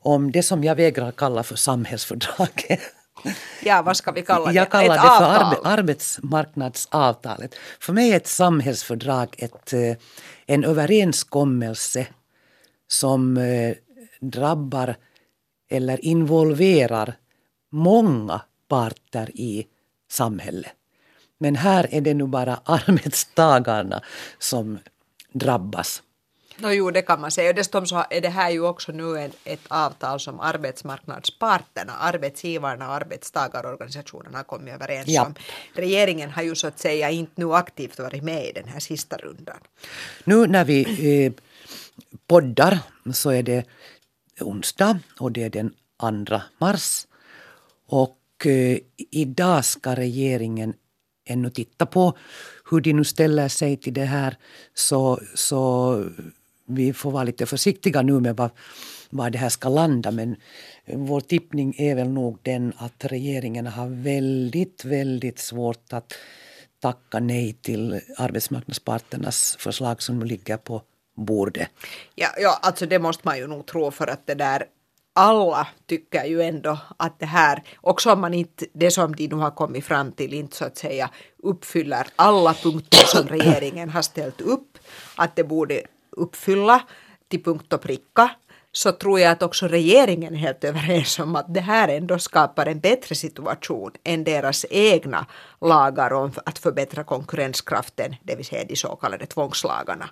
om 0.00 0.32
det 0.32 0.42
som 0.42 0.64
jag 0.64 0.74
vägrar 0.74 1.12
kalla 1.12 1.42
för 1.42 1.56
samhällsfördraget. 1.56 2.80
Ja, 3.62 3.82
vad 3.82 3.96
ska 3.96 4.12
vi 4.12 4.22
kalla 4.22 4.46
det? 4.46 4.52
Jag 4.52 4.70
kallar 4.70 4.94
ett 4.94 5.02
det 5.02 5.08
för 5.08 5.24
avtal. 5.24 5.46
arbe 5.46 5.56
arbetsmarknadsavtalet. 5.68 7.54
För 7.80 7.92
mig 7.92 8.12
är 8.12 8.16
ett 8.16 8.26
samhällsfördrag 8.26 9.34
ett, 9.38 9.72
eh, 9.72 9.96
en 10.46 10.64
överenskommelse 10.64 12.06
som 12.88 13.36
eh, 13.36 13.74
drabbar 14.20 14.96
eller 15.70 16.04
involverar 16.04 17.14
många 17.72 18.40
parter 18.68 19.30
i 19.34 19.66
samhället. 20.10 20.72
Men 21.42 21.56
här 21.56 21.88
är 21.90 22.00
det 22.00 22.14
nu 22.14 22.26
bara 22.26 22.60
arbetstagarna 22.64 24.02
som 24.38 24.78
drabbas. 25.32 26.02
No, 26.56 26.68
jo, 26.72 26.90
det 26.90 27.02
kan 27.02 27.20
man 27.20 27.30
säga. 27.30 27.52
Dessutom 27.52 27.86
så 27.86 28.04
är 28.10 28.20
det 28.20 28.28
här 28.28 28.50
ju 28.50 28.60
också 28.66 28.92
nu 28.92 29.30
ett 29.44 29.60
avtal 29.68 30.20
som 30.20 30.40
arbetsmarknadsparterna, 30.40 31.92
arbetsgivarna 31.92 32.88
och 32.88 32.94
arbetstagarorganisationerna 32.94 34.38
har 34.38 34.44
kommit 34.44 34.74
överens 34.74 35.08
Ja. 35.08 35.26
om. 35.26 35.34
Regeringen 35.74 36.30
har 36.30 36.42
ju 36.42 36.54
så 36.54 36.66
att 36.66 36.78
säga 36.78 37.10
inte 37.10 37.32
nu 37.34 37.52
aktivt 37.54 37.98
varit 37.98 38.22
med 38.22 38.44
i 38.46 38.52
den 38.52 38.68
här 38.68 38.80
sista 38.80 39.16
rundan. 39.16 39.56
Nu 40.24 40.46
när 40.46 40.64
vi 40.64 40.80
eh, 41.26 41.32
poddar 42.26 42.78
så 43.12 43.30
är 43.30 43.42
det 43.42 43.64
onsdag 44.40 44.98
och 45.20 45.32
det 45.32 45.42
är 45.42 45.50
den 45.50 45.74
2 46.26 46.40
mars. 46.58 47.06
Och 47.86 48.46
eh, 48.46 48.78
idag 49.10 49.64
ska 49.64 49.94
regeringen 49.94 50.74
ännu 51.24 51.50
titta 51.50 51.86
på 51.86 52.16
hur 52.70 52.80
de 52.80 52.92
nu 52.92 53.04
ställer 53.04 53.48
sig 53.48 53.76
till 53.76 53.94
det 53.94 54.04
här. 54.04 54.36
Så, 54.74 55.20
så 55.34 56.04
vi 56.66 56.92
får 56.92 57.10
vara 57.10 57.24
lite 57.24 57.46
försiktiga 57.46 58.02
nu 58.02 58.20
med 58.20 58.36
vad, 58.36 58.50
var 59.10 59.30
det 59.30 59.38
här 59.38 59.48
ska 59.48 59.68
landa. 59.68 60.10
Men 60.10 60.36
vår 60.86 61.20
tippning 61.20 61.74
är 61.78 61.94
väl 61.94 62.08
nog 62.08 62.38
den 62.42 62.72
att 62.76 63.04
regeringen 63.04 63.66
har 63.66 63.88
väldigt, 63.88 64.84
väldigt 64.84 65.38
svårt 65.38 65.92
att 65.92 66.12
tacka 66.80 67.20
nej 67.20 67.52
till 67.52 68.00
arbetsmarknadsparternas 68.16 69.56
förslag 69.58 70.02
som 70.02 70.18
nu 70.18 70.24
ligger 70.24 70.56
på 70.56 70.82
bordet. 71.16 71.68
Ja, 72.14 72.28
ja, 72.38 72.58
alltså 72.62 72.86
det 72.86 72.98
måste 72.98 73.22
man 73.24 73.38
ju 73.38 73.46
nog 73.46 73.66
tro 73.66 73.90
för 73.90 74.06
att 74.06 74.26
det 74.26 74.34
där 74.34 74.64
alla 75.12 75.66
tycker 75.86 76.24
ju 76.24 76.42
ändå 76.42 76.78
att 76.96 77.18
det 77.18 77.26
här, 77.26 77.62
också 77.80 78.12
om 78.12 78.20
man 78.20 78.34
inte, 78.34 78.66
det 78.72 78.90
som 78.90 79.14
de 79.14 79.26
nu 79.26 79.34
har 79.34 79.50
kommit 79.50 79.84
fram 79.84 80.12
till, 80.12 80.34
inte 80.34 80.56
så 80.56 80.64
att 80.64 80.78
säga 80.78 81.10
uppfyller 81.42 82.06
alla 82.16 82.54
punkter 82.54 83.06
som 83.06 83.28
regeringen 83.28 83.90
har 83.90 84.02
ställt 84.02 84.40
upp, 84.40 84.78
att 85.16 85.36
det 85.36 85.44
borde 85.44 85.82
uppfylla 86.10 86.82
till 87.28 87.42
punkt 87.42 87.72
och 87.72 87.80
pricka, 87.80 88.30
så 88.72 88.92
tror 88.92 89.20
jag 89.20 89.32
att 89.32 89.42
också 89.42 89.68
regeringen 89.68 90.34
är 90.34 90.38
helt 90.38 90.64
överens 90.64 91.18
om 91.18 91.36
att 91.36 91.54
det 91.54 91.60
här 91.60 91.88
ändå 91.88 92.18
skapar 92.18 92.66
en 92.66 92.80
bättre 92.80 93.14
situation 93.14 93.92
än 94.04 94.24
deras 94.24 94.66
egna 94.70 95.26
lagar 95.60 96.12
om 96.12 96.32
att 96.46 96.58
förbättra 96.58 97.04
konkurrenskraften, 97.04 98.16
det 98.22 98.36
vill 98.36 98.44
säga 98.44 98.64
de 98.64 98.76
så 98.76 98.96
kallade 98.96 99.26
tvångslagarna. 99.26 100.10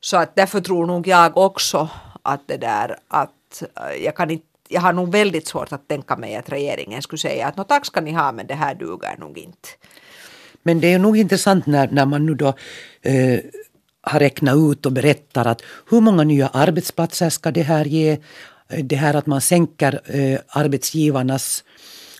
Så 0.00 0.16
att 0.16 0.36
därför 0.36 0.60
tror 0.60 0.86
nog 0.86 1.06
jag 1.06 1.36
också 1.36 1.88
att 2.22 2.48
det 2.48 2.56
där 2.56 2.96
att 3.08 3.32
Eh, 3.76 4.04
jag 4.04 4.16
kan 4.16 4.30
inte 4.30 4.44
jag 4.68 4.80
har 4.80 4.92
nog 4.92 5.12
väldigt 5.12 5.46
svårt 5.46 5.72
att 5.72 5.88
tänka 5.88 6.16
mig 6.16 6.36
att 6.36 6.52
regeringen 6.52 7.02
skulle 7.02 7.18
säga 7.18 7.46
att 7.46 7.56
no, 7.56 7.64
tack 7.64 7.86
ska 7.86 8.00
ni 8.00 8.12
ha 8.12 8.32
men 8.32 8.46
det 8.46 8.54
här 8.54 8.74
duger 8.74 9.16
nog 9.18 9.38
inte. 9.38 9.68
Men 10.62 10.80
det 10.80 10.92
är 10.92 10.98
nog 10.98 11.16
intressant 11.16 11.66
när, 11.66 11.88
när 11.90 12.06
man 12.06 12.26
nu 12.26 12.34
då 12.34 12.48
eh, 13.02 13.40
har 14.02 14.20
räknat 14.20 14.56
ut 14.56 14.86
och 14.86 14.92
berättar 14.92 15.46
att 15.46 15.62
hur 15.90 16.00
många 16.00 16.24
nya 16.24 16.48
arbetsplatser 16.48 17.30
ska 17.30 17.50
det 17.50 17.62
här 17.62 17.84
ge? 17.84 18.10
Eh, 18.68 18.84
det 18.84 18.96
här 18.96 19.14
att 19.14 19.26
man 19.26 19.40
sänker 19.40 20.00
eh, 20.04 20.38
arbetsgivarnas 20.48 21.64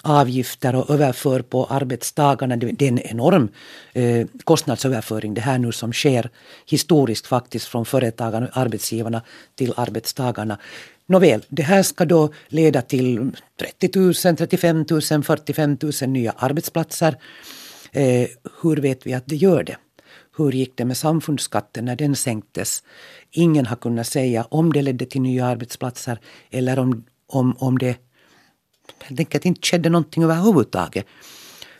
avgifter 0.02 0.74
och 0.74 0.90
överför 0.90 1.42
på 1.42 1.64
arbetstagarna. 1.64 2.56
Det, 2.56 2.82
är 2.82 2.88
en 2.88 2.98
enorm 2.98 3.48
eh, 3.92 4.26
kostnadsöverföring 4.44 5.34
det 5.34 5.40
här 5.40 5.58
nu 5.58 5.72
som 5.72 5.92
sker 5.92 6.30
historiskt 6.66 7.26
faktiskt 7.26 7.66
från 7.66 7.84
företagarna 7.84 8.46
och 8.46 8.56
arbetsgivarna 8.56 9.22
till 9.54 9.74
arbetstagarna. 9.76 10.58
Nåväl, 11.10 11.44
det 11.48 11.62
här 11.62 11.82
ska 11.82 12.04
då 12.04 12.32
leda 12.48 12.82
till 12.82 13.30
30 13.80 13.98
000, 13.98 14.14
35 14.14 14.84
000, 14.90 15.22
45 15.22 15.76
000 16.02 16.10
nya 16.10 16.32
arbetsplatser. 16.36 17.16
Eh, 17.92 18.28
hur 18.62 18.76
vet 18.76 19.06
vi 19.06 19.14
att 19.14 19.26
det 19.26 19.36
gör 19.36 19.62
det? 19.64 19.76
Hur 20.36 20.52
gick 20.52 20.76
det 20.76 20.84
med 20.84 20.96
samfundsskatten 20.96 21.84
när 21.84 21.96
den 21.96 22.16
sänktes? 22.16 22.82
Ingen 23.30 23.66
har 23.66 23.76
kunnat 23.76 24.06
säga 24.06 24.46
om 24.50 24.72
det 24.72 24.82
ledde 24.82 25.06
till 25.06 25.20
nya 25.20 25.46
arbetsplatser 25.46 26.18
eller 26.50 26.78
om, 26.78 27.04
om, 27.26 27.56
om 27.58 27.78
det 27.78 27.96
helt 29.00 29.20
enkelt 29.20 29.44
inte 29.44 29.66
skedde 29.66 29.88
någonting 29.88 30.24
överhuvudtaget. 30.24 31.06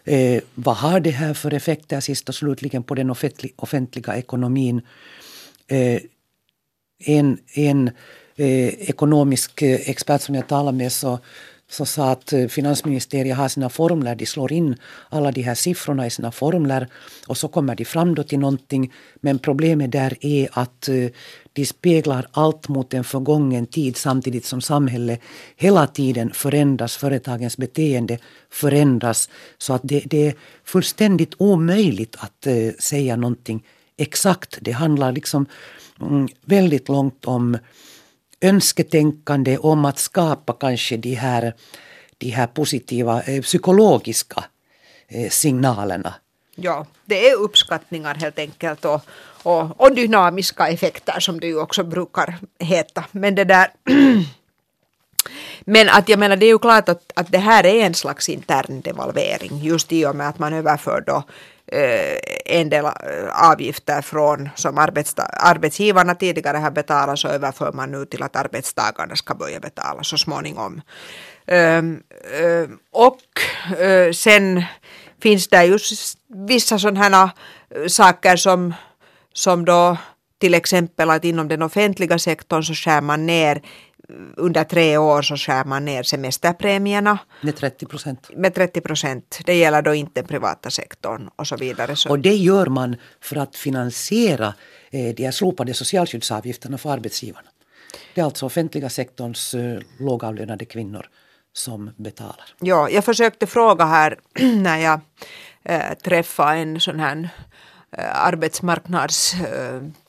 Eh, 0.05 0.43
vad 0.55 0.77
har 0.77 1.01
det 1.01 1.11
här 1.11 1.35
för 1.35 1.55
effekter 1.55 2.01
sist 2.01 2.29
och 2.29 2.35
slutligen 2.35 2.83
på 2.83 2.95
den 2.95 3.11
offentliga, 3.11 3.53
offentliga 3.57 4.17
ekonomin? 4.17 4.81
Eh, 5.67 6.01
en 7.05 7.39
en 7.55 7.91
eh, 8.39 8.89
ekonomisk 8.91 9.63
eh, 9.63 9.91
expert 9.91 10.23
som 10.23 10.35
jag 10.35 10.47
talade 10.49 10.79
med 10.79 10.93
så, 10.93 11.19
så 11.71 11.87
sa 11.87 12.11
att 12.11 12.33
eh, 12.33 12.47
finansministeriet 12.47 13.37
har 13.37 13.49
sina 13.49 13.69
formler, 13.69 14.15
de 14.15 14.27
slår 14.27 14.53
in 14.53 14.77
alla 15.09 15.33
de 15.33 15.43
här 15.43 15.55
siffrorna 15.55 16.07
i 16.07 16.11
sina 16.11 16.33
formler 16.33 16.89
och 17.27 17.37
så 17.37 17.49
kommer 17.49 17.75
de 17.75 17.85
fram 17.85 18.15
då 18.15 18.23
till 18.23 18.39
någonting. 18.39 18.93
Men 19.21 19.39
problemet 19.39 19.93
där 19.93 20.17
är 20.21 20.49
att 20.53 20.89
eh, 20.89 21.09
de 21.53 21.67
speglar 21.67 22.27
allt 22.31 22.69
mot 22.69 22.95
en 22.95 23.05
förgången 23.05 23.67
tid 23.67 23.97
samtidigt 23.97 24.45
som 24.45 24.61
samhället 24.61 25.21
hela 25.57 25.87
tiden 25.87 26.33
förändras, 26.33 26.97
företagens 26.97 27.57
beteende 27.57 28.19
förändras. 28.51 29.29
Så 29.59 29.73
att 29.73 29.83
det, 29.85 30.03
det 30.07 30.27
är 30.27 30.35
fullständigt 30.65 31.35
omöjligt 31.39 32.17
att 32.19 32.47
eh, 32.47 32.71
säga 32.79 33.17
någonting 33.17 33.65
exakt. 33.97 34.59
Det 34.61 34.73
handlar 34.73 35.13
liksom 35.13 35.47
mm, 36.01 36.29
väldigt 36.45 36.89
långt 36.89 37.25
om 37.25 37.59
önsketänkande 38.41 39.59
om 39.59 39.85
att 39.85 39.99
skapa 39.99 40.53
kanske 40.53 40.97
de 40.97 41.15
här, 41.15 41.55
de 42.19 42.31
här 42.31 42.47
positiva 42.47 43.23
eh, 43.23 43.43
psykologiska 43.43 44.45
eh, 45.09 45.31
signalerna. 45.31 46.15
Ja, 46.55 46.87
det 47.05 47.29
är 47.29 47.37
uppskattningar 47.37 48.15
helt 48.15 48.39
enkelt 48.39 48.85
och, 48.85 49.01
och, 49.43 49.81
och 49.81 49.95
dynamiska 49.95 50.69
effekter 50.69 51.21
som 51.21 51.41
det 51.41 51.47
ju 51.47 51.61
också 51.61 51.85
brukar 51.85 52.37
heta. 52.59 53.05
Men 53.13 53.35
det 53.35 53.45
där 53.45 53.71
Men 55.61 55.89
att 55.89 56.09
jag 56.09 56.19
menar 56.19 56.37
det 56.37 56.47
är 56.47 56.53
ju 56.53 56.59
klart 56.59 56.89
att, 56.89 57.13
att 57.15 57.33
det 57.33 57.39
här 57.39 57.67
är 57.67 57.87
en 57.87 57.95
slags 57.95 58.29
intern 58.29 58.81
devalvering 58.81 59.59
just 59.63 59.93
i 59.93 60.07
och 60.07 60.17
med 60.17 60.29
att 60.29 60.39
man 60.39 60.53
överför 60.53 61.05
då 61.07 61.25
Eh, 61.73 62.19
en 62.45 62.71
del 62.71 62.85
eh, 62.85 63.51
avgifter 63.51 64.03
från 64.03 64.49
som 64.55 64.79
arbetsgivarna 64.79 66.15
tidigare 66.15 66.57
har 66.59 66.71
betalat 66.71 67.19
så 67.19 67.29
överför 67.29 67.73
man 67.73 67.91
nu 67.91 68.05
till 68.05 68.23
att 68.23 68.37
arbetstagarna 68.37 69.17
ska 69.17 69.35
börja 69.35 69.61
betala 69.61 70.03
så 70.03 70.19
småningom. 70.19 70.81
Ehm, 71.47 72.03
eh, 72.41 72.69
och 72.93 73.21
sen 74.15 74.65
finns 75.23 75.49
det 75.49 75.65
ju 75.65 75.79
vissa 76.49 76.79
sådana 76.79 77.31
saker 77.89 78.37
som, 78.37 78.75
som 79.33 79.65
då 79.65 79.97
till 80.41 80.55
exempel 80.55 81.11
att 81.11 81.25
inom 81.25 81.49
den 81.49 81.63
offentliga 81.63 82.19
sektorn 82.19 82.63
så 82.63 82.75
skär 82.75 83.01
man 83.01 83.27
ner 83.27 83.63
under 84.37 84.65
tre 84.65 84.97
år 84.99 85.23
så 85.23 85.37
skär 85.37 85.65
man 85.65 85.85
ner 85.85 86.03
semesterpremierna 86.03 87.19
Med 87.43 87.57
30 87.57 87.87
procent. 87.87 88.31
med 88.37 88.55
30 88.55 88.81
procent. 88.81 89.41
Det 89.47 89.55
gäller 89.55 89.83
då 89.83 89.95
inte 89.95 90.21
den 90.21 90.29
privata 90.29 90.71
sektorn 90.71 91.31
och 91.37 91.47
så 91.47 91.57
vidare. 91.57 91.97
Så, 91.97 92.09
Och 92.11 92.19
det 92.19 92.37
gör 92.37 92.67
man 92.67 92.97
för 93.21 93.37
att 93.37 93.57
finansiera 93.57 94.55
eh, 94.91 95.15
de 95.15 95.25
här 95.25 95.31
slopade 95.31 95.75
socialskyddsavgifterna 95.75 96.79
för 96.79 96.91
arbetsgivarna. 96.91 97.49
Det 98.15 98.21
är 98.21 98.25
alltså 98.25 98.47
offentliga 98.47 98.89
sektorns 98.89 99.55
eh, 99.55 99.81
lågavlönade 99.99 100.65
kvinnor 100.65 101.07
som 101.53 101.91
betalar. 101.97 102.45
ja, 102.61 102.91
jag 102.91 103.05
försökte 103.05 103.47
fråga 103.47 103.85
här 103.85 104.19
när 104.63 104.79
jag 104.79 105.01
äh, 105.63 105.95
träffade 106.05 106.59
en 106.59 106.81
sån 106.81 107.01
här 107.01 107.29
äh, 107.99 108.05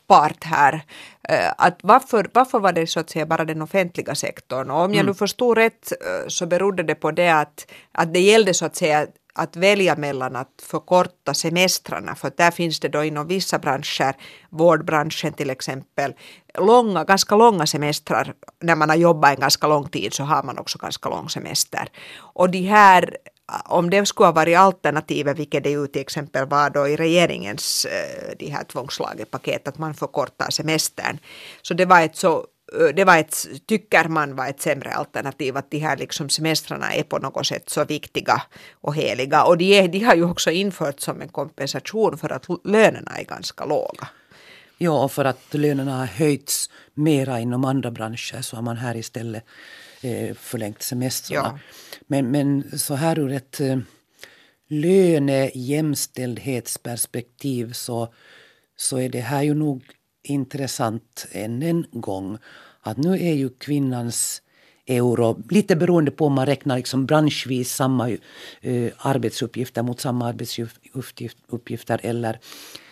arbetsmarknadspart 0.10 0.44
här 0.44 0.84
äh, 1.30 1.54
att 1.58 1.80
varför, 1.84 2.30
varför 2.34 2.60
var 2.60 2.74
det 2.74 2.88
så 2.88 3.00
att 3.00 3.10
säga 3.10 3.26
bara 3.26 3.46
den 3.46 3.62
offentliga 3.62 4.16
sektorn? 4.16 4.72
Och 4.72 4.82
om 4.82 4.94
jag 4.94 5.06
nu 5.06 5.14
förstod 5.14 5.58
rätt 5.58 5.92
äh, 5.92 6.28
så 6.28 6.46
berodde 6.46 6.84
det 6.84 6.96
på 6.96 7.12
det 7.12 7.30
att, 7.30 7.68
att 7.92 8.14
det 8.14 8.20
gällde 8.20 8.54
så 8.54 8.66
att 8.66 8.76
säga 8.76 9.08
att 9.36 9.56
välja 9.56 9.96
mellan 9.96 10.36
att 10.36 10.62
förkorta 10.62 11.34
semestrarna 11.34 12.16
för 12.16 12.32
där 12.38 12.52
finns 12.52 12.80
det 12.80 12.90
då 12.90 13.04
inom 13.04 13.28
vissa 13.28 13.60
branscher, 13.60 14.16
vårdbranschen 14.50 15.34
till 15.34 15.50
exempel, 15.50 16.14
långa, 16.58 17.04
ganska 17.04 17.36
långa 17.36 17.66
semestrar. 17.66 18.34
När 18.64 18.76
man 18.76 18.90
har 18.90 18.98
jobbat 18.98 19.34
en 19.34 19.40
ganska 19.40 19.68
lång 19.68 19.90
tid 19.90 20.14
så 20.14 20.24
har 20.24 20.44
man 20.44 20.58
också 20.58 20.78
ganska 20.78 21.10
lång 21.10 21.30
semester. 21.30 21.88
Och 22.36 22.50
de 22.50 22.62
här 22.62 23.18
om 23.66 23.90
det 23.90 24.06
skulle 24.06 24.28
ha 24.28 24.32
varit 24.32 24.58
alternativet, 24.58 25.40
vilket 25.40 25.64
det 25.64 25.70
ju 25.70 25.88
till 25.88 26.02
exempel 26.02 26.48
var 26.48 26.70
då 26.70 26.88
i 26.88 26.96
regeringens 26.96 27.86
eh, 27.86 28.36
de 28.40 28.50
här 28.50 28.64
tvångslagepaket, 28.64 29.68
att 29.68 29.78
man 29.78 29.94
förkortar 29.94 30.50
semestern. 30.50 31.18
Så 31.62 31.74
det 31.74 31.86
var 31.86 32.02
ett 32.02 32.16
så 32.16 32.46
eh, 32.80 32.96
det 32.96 33.06
var 33.06 33.18
ett, 33.18 33.46
tycker 33.66 34.08
man 34.08 34.36
var 34.36 34.48
ett 34.48 34.62
sämre 34.62 34.92
alternativ 34.92 35.58
att 35.58 35.72
de 35.72 35.80
här 35.80 35.98
liksom 35.98 36.30
semestrarna 36.30 36.94
är 36.94 37.04
på 37.04 37.18
något 37.18 37.48
sätt 37.48 37.70
så 37.70 37.86
viktiga 37.86 38.42
och 38.82 38.96
heliga. 38.96 39.44
Och 39.44 39.58
de, 39.58 39.80
är, 39.80 39.88
de 39.88 40.00
har 40.00 40.16
ju 40.16 40.24
också 40.24 40.52
införts 40.52 41.04
som 41.04 41.22
en 41.22 41.30
kompensation 41.30 42.18
för 42.18 42.30
att 42.30 42.46
lönerna 42.64 43.12
är 43.18 43.24
ganska 43.24 43.66
låga. 43.66 44.08
Ja, 44.82 45.04
och 45.04 45.12
för 45.12 45.26
att 45.26 45.54
lönerna 45.54 45.98
har 45.98 46.06
höjts 46.06 46.70
mera 46.94 47.40
inom 47.40 47.66
andra 47.66 47.92
branscher 47.92 48.42
så 48.42 48.56
har 48.56 48.64
man 48.64 48.78
här 48.78 48.96
istället 48.96 49.44
eh, 50.02 50.36
förlängt 50.36 50.82
semestrarna. 50.82 51.50
Ja. 51.54 51.60
Men, 52.08 52.32
men 52.32 52.80
så 52.80 52.96
här 52.96 53.20
ur 53.20 53.32
ett 53.32 53.60
eh, 53.60 53.80
löne 54.68 55.52
jämställdhetsperspektiv 55.54 57.74
så, 57.74 58.14
så 58.76 58.98
är 58.98 59.10
det 59.10 59.20
här 59.20 59.44
ju 59.44 59.54
nog 59.54 59.84
intressant 60.24 61.28
än 61.32 61.64
en 61.64 61.86
gång 61.92 62.38
att 62.82 62.98
nu 62.98 63.14
är 63.14 63.34
ju 63.34 63.50
kvinnans 63.50 64.42
euro, 64.90 65.44
lite 65.50 65.76
beroende 65.76 66.12
på 66.12 66.26
om 66.26 66.34
man 66.34 66.46
räknar 66.46 66.78
liksom 66.78 67.06
branschvis 67.06 67.76
samma 67.76 68.10
uh, 68.10 68.18
arbetsuppgifter 68.98 69.84
mot 69.84 70.00
samma 70.00 70.28
arbetsuppgifter 70.28 72.00
eller 72.04 72.40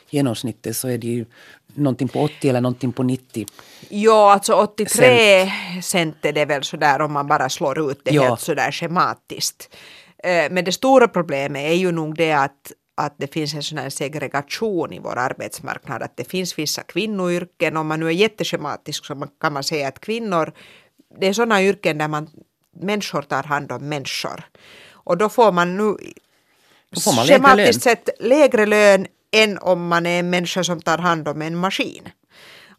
genomsnittet 0.10 0.76
så 0.76 0.88
är 0.88 0.98
det 0.98 1.08
ju 1.08 1.26
någonting 1.74 2.08
på 2.08 2.22
80 2.22 2.50
eller 2.50 2.62
någonting 2.62 2.92
på 2.92 3.04
90. 3.04 3.46
Ja, 3.90 4.34
alltså 4.34 4.54
83 4.54 4.88
cent, 4.88 5.86
cent 5.86 6.26
är 6.26 6.34
det 6.34 6.46
väl 6.46 6.64
sådär 6.64 7.02
om 7.02 7.14
man 7.14 7.28
bara 7.28 7.50
slår 7.50 7.92
ut 7.92 8.00
det 8.04 8.12
ja. 8.12 8.24
helt 8.24 8.40
sådär 8.40 8.72
schematiskt. 8.72 9.76
Eh, 10.24 10.52
men 10.52 10.66
det 10.66 10.72
stora 10.72 11.08
problemet 11.08 11.62
är 11.62 11.76
ju 11.76 11.92
nog 11.92 12.16
det 12.16 12.34
att 12.34 12.72
att 12.98 13.14
det 13.18 13.34
finns 13.34 13.54
en 13.54 13.64
sån 13.64 13.78
här 13.78 13.90
segregation 13.90 14.94
i 14.94 15.00
vår 15.00 15.18
arbetsmarknad, 15.18 16.04
att 16.04 16.18
det 16.18 16.24
finns 16.24 16.60
vissa 16.60 16.84
kvinnoyrken, 16.84 17.78
om 17.78 17.88
man 17.88 18.00
nu 18.00 18.08
är 18.08 18.12
jätteschematisk 18.12 19.06
så 19.06 19.28
kan 19.42 19.54
man 19.54 19.64
säga 19.64 19.88
att 19.88 20.00
kvinnor, 20.00 20.52
det 21.20 21.28
är 21.28 21.34
sådana 21.34 21.64
yrken 21.64 21.98
där 21.98 22.08
man, 22.08 22.30
människor 22.80 23.22
tar 23.22 23.44
hand 23.44 23.72
om 23.72 23.90
människor. 23.90 24.50
Och 24.92 25.18
då 25.18 25.30
får 25.30 25.52
man 25.52 25.78
nu 25.78 25.98
får 27.04 27.16
man 27.16 27.26
schematiskt 27.26 27.84
sett 27.84 28.10
lägre 28.20 28.66
lön 28.66 29.08
än 29.32 29.58
om 29.58 29.88
man 29.88 30.06
är 30.06 30.20
en 30.20 30.30
människa 30.30 30.64
som 30.64 30.82
tar 30.82 30.98
hand 30.98 31.28
om 31.28 31.42
en 31.42 31.56
maskin. 31.56 32.10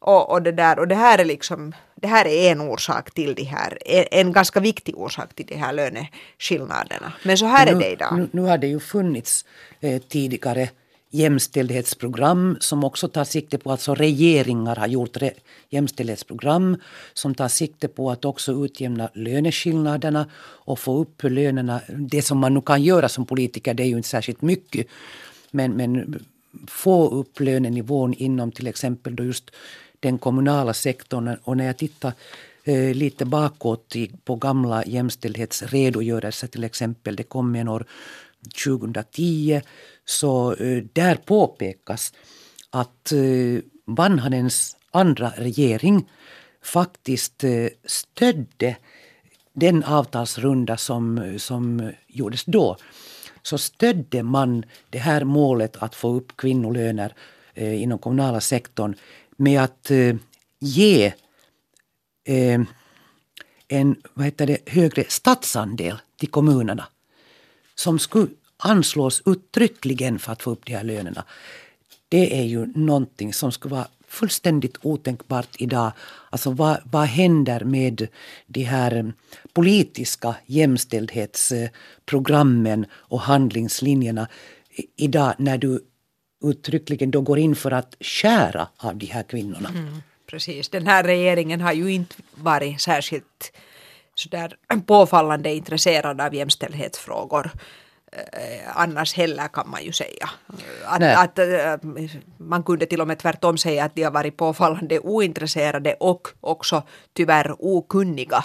Och, 0.01 0.31
och, 0.31 0.43
det 0.43 0.53
där, 0.53 0.79
och 0.79 0.89
det 0.89 0.95
här 0.95 1.19
är 1.19 1.25
liksom 1.25 1.73
det 1.95 2.09
här 2.09 2.27
är 2.27 2.53
en 2.53 2.61
orsak 2.61 3.11
till 3.11 3.35
de 3.35 3.43
här, 3.43 3.79
en 4.11 4.33
ganska 4.33 4.61
viktig 4.61 4.99
orsak 4.99 5.35
till 5.35 5.47
de 5.47 5.55
här 5.55 5.73
löneskillnaderna. 5.73 7.13
Men 7.23 7.39
så 7.39 7.47
här 7.47 7.67
nu, 7.67 7.73
är 7.73 7.79
det 7.81 7.93
idag. 7.93 8.19
Nu, 8.19 8.29
nu 8.33 8.43
har 8.43 8.59
det 8.59 8.67
ju 8.67 8.81
funnits 8.81 9.45
eh, 9.81 10.03
tidigare 10.03 10.69
jämställdhetsprogram 11.11 12.57
som 12.61 12.85
också 12.85 13.09
tar 13.09 13.25
sikte 13.25 13.59
på, 13.59 13.71
alltså 13.71 13.95
regeringar 13.95 14.77
har 14.77 14.87
gjort 14.87 15.17
re, 15.17 15.31
jämställdhetsprogram 15.71 16.77
som 17.13 17.35
tar 17.35 17.49
sikte 17.49 17.89
på 17.89 18.11
att 18.11 18.25
också 18.25 18.65
utjämna 18.65 19.11
löneskillnaderna 19.15 20.27
och 20.41 20.79
få 20.79 21.01
upp 21.01 21.23
lönerna. 21.23 21.81
Det 21.89 22.23
som 22.23 22.39
man 22.39 22.55
nu 22.55 22.61
kan 22.61 22.83
göra 22.83 23.09
som 23.09 23.27
politiker 23.27 23.75
det 23.75 23.83
är 23.83 23.87
ju 23.87 23.97
inte 23.97 24.09
särskilt 24.09 24.43
mycket 24.43 24.87
men, 25.51 25.73
men 25.73 26.25
få 26.67 27.09
upp 27.09 27.41
lönenivån 27.41 28.15
inom 28.15 28.53
till 28.53 28.67
exempel 28.67 29.17
då 29.17 29.25
just 29.25 29.51
den 30.01 30.19
kommunala 30.19 30.75
sektorn. 30.75 31.37
Och 31.45 31.57
när 31.57 31.67
jag 31.67 31.77
tittar 31.77 32.13
eh, 32.65 32.95
lite 32.95 33.25
bakåt 33.25 33.97
i, 33.97 34.11
på 34.25 34.37
gamla 34.37 34.85
jämställdhetsredogörelser 34.85 36.47
till 36.47 36.65
exempel, 36.65 37.17
det 37.17 37.23
kom 37.23 37.55
en 37.55 37.69
år 37.69 37.87
2010, 38.65 39.61
så 40.05 40.55
eh, 40.55 40.85
där 40.93 41.15
påpekas 41.15 42.13
att 42.71 43.13
eh, 43.13 43.63
Vanhanens 43.85 44.77
andra 44.91 45.33
regering 45.37 46.09
faktiskt 46.63 47.45
eh, 47.45 47.67
stödde 47.85 48.77
den 49.53 49.85
avtalsrunda 49.85 50.77
som, 50.77 51.19
eh, 51.19 51.37
som 51.37 51.81
eh, 51.81 51.91
gjordes 52.07 52.45
då 52.45 52.77
så 53.49 53.59
stödde 53.59 54.23
man 54.23 54.65
det 54.91 54.99
här 54.99 55.25
målet 55.25 55.77
att 55.77 55.95
få 55.95 56.15
upp 56.15 56.37
kvinnolöner 56.37 57.15
eh, 57.55 57.83
inom 57.83 57.99
kommunala 57.99 58.41
sektorn 58.41 58.95
med 59.37 59.63
att 59.63 59.91
eh, 59.91 60.17
ge 60.59 61.13
eh, 62.25 62.61
en 63.69 63.97
vad 64.15 64.25
heter 64.25 64.47
det, 64.47 64.59
högre 64.67 65.05
statsandel 65.09 65.97
till 66.17 66.29
kommunerna 66.29 66.85
som 67.75 67.99
skulle 67.99 68.29
anslås 68.57 69.23
uttryckligen 69.27 70.19
för 70.19 70.33
att 70.33 70.43
få 70.43 70.51
upp 70.51 70.67
de 70.67 70.73
här 70.73 70.85
lönerna. 70.85 71.25
Det 72.09 72.41
är 72.41 72.45
ju 72.45 72.67
någonting 72.67 73.33
som 73.33 73.53
skulle 73.53 73.75
vara 73.75 73.89
fullständigt 74.09 74.77
otänkbart 74.83 75.57
idag. 75.59 75.93
Alltså 76.31 76.51
vad, 76.51 76.79
vad 76.85 77.07
händer 77.07 77.65
med 77.65 78.09
de 78.47 78.63
här 78.63 79.13
politiska 79.53 80.35
jämställdhetsprogrammen 80.47 82.87
och 82.93 83.21
handlingslinjerna 83.21 84.29
idag 84.97 85.35
när 85.39 85.59
du 85.59 85.85
uttryckligen 86.45 87.11
då 87.11 87.21
går 87.21 87.39
in 87.39 87.57
för 87.57 87.71
att 87.71 87.97
skära 88.01 88.69
av 88.77 88.97
de 88.97 89.07
här 89.07 89.23
kvinnorna. 89.23 89.69
Mm, 89.69 90.03
precis, 90.27 90.69
den 90.69 90.87
här 90.87 91.05
regeringen 91.05 91.61
har 91.61 91.73
ju 91.73 91.93
inte 91.93 92.15
varit 92.35 92.81
särskilt 92.81 93.53
sådär 94.15 94.57
påfallande 94.87 95.55
intresserad 95.55 96.21
av 96.21 96.35
jämställdhetsfrågor 96.35 97.51
annars 98.75 99.15
heller 99.15 99.49
kan 99.49 99.71
man 99.71 99.85
ju 99.85 99.93
säga. 99.93 100.31
Att, 100.85 101.03
att, 101.03 101.39
eh, 101.39 101.77
man 102.37 102.63
kunde 102.63 102.87
till 102.87 103.01
och 103.01 103.09
med 103.09 103.19
tvärtom 103.19 103.59
säga 103.59 103.85
att 103.85 103.95
de 103.95 104.03
har 104.03 104.11
varit 104.11 104.37
påfallande 104.37 104.99
ointresserade 104.99 105.95
och 106.01 106.29
också 106.41 106.83
tyvärr 107.13 107.57
okunniga. 107.59 108.45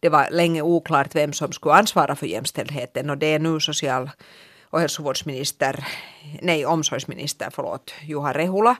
Det 0.00 0.08
var 0.08 0.30
länge 0.30 0.62
oklart 0.62 1.14
vem 1.14 1.32
som 1.32 1.52
skulle 1.52 1.74
ansvara 1.74 2.16
för 2.16 2.26
jämställdheten 2.26 3.10
och 3.10 3.18
det 3.18 3.26
är 3.26 3.38
nu 3.38 3.60
social 3.60 4.10
och 4.62 4.80
hälsovårdsminister, 4.80 5.86
nej 6.42 6.66
omsorgsminister, 6.66 7.48
förlåt, 7.50 7.94
Juha 8.02 8.32
Rehula. 8.32 8.76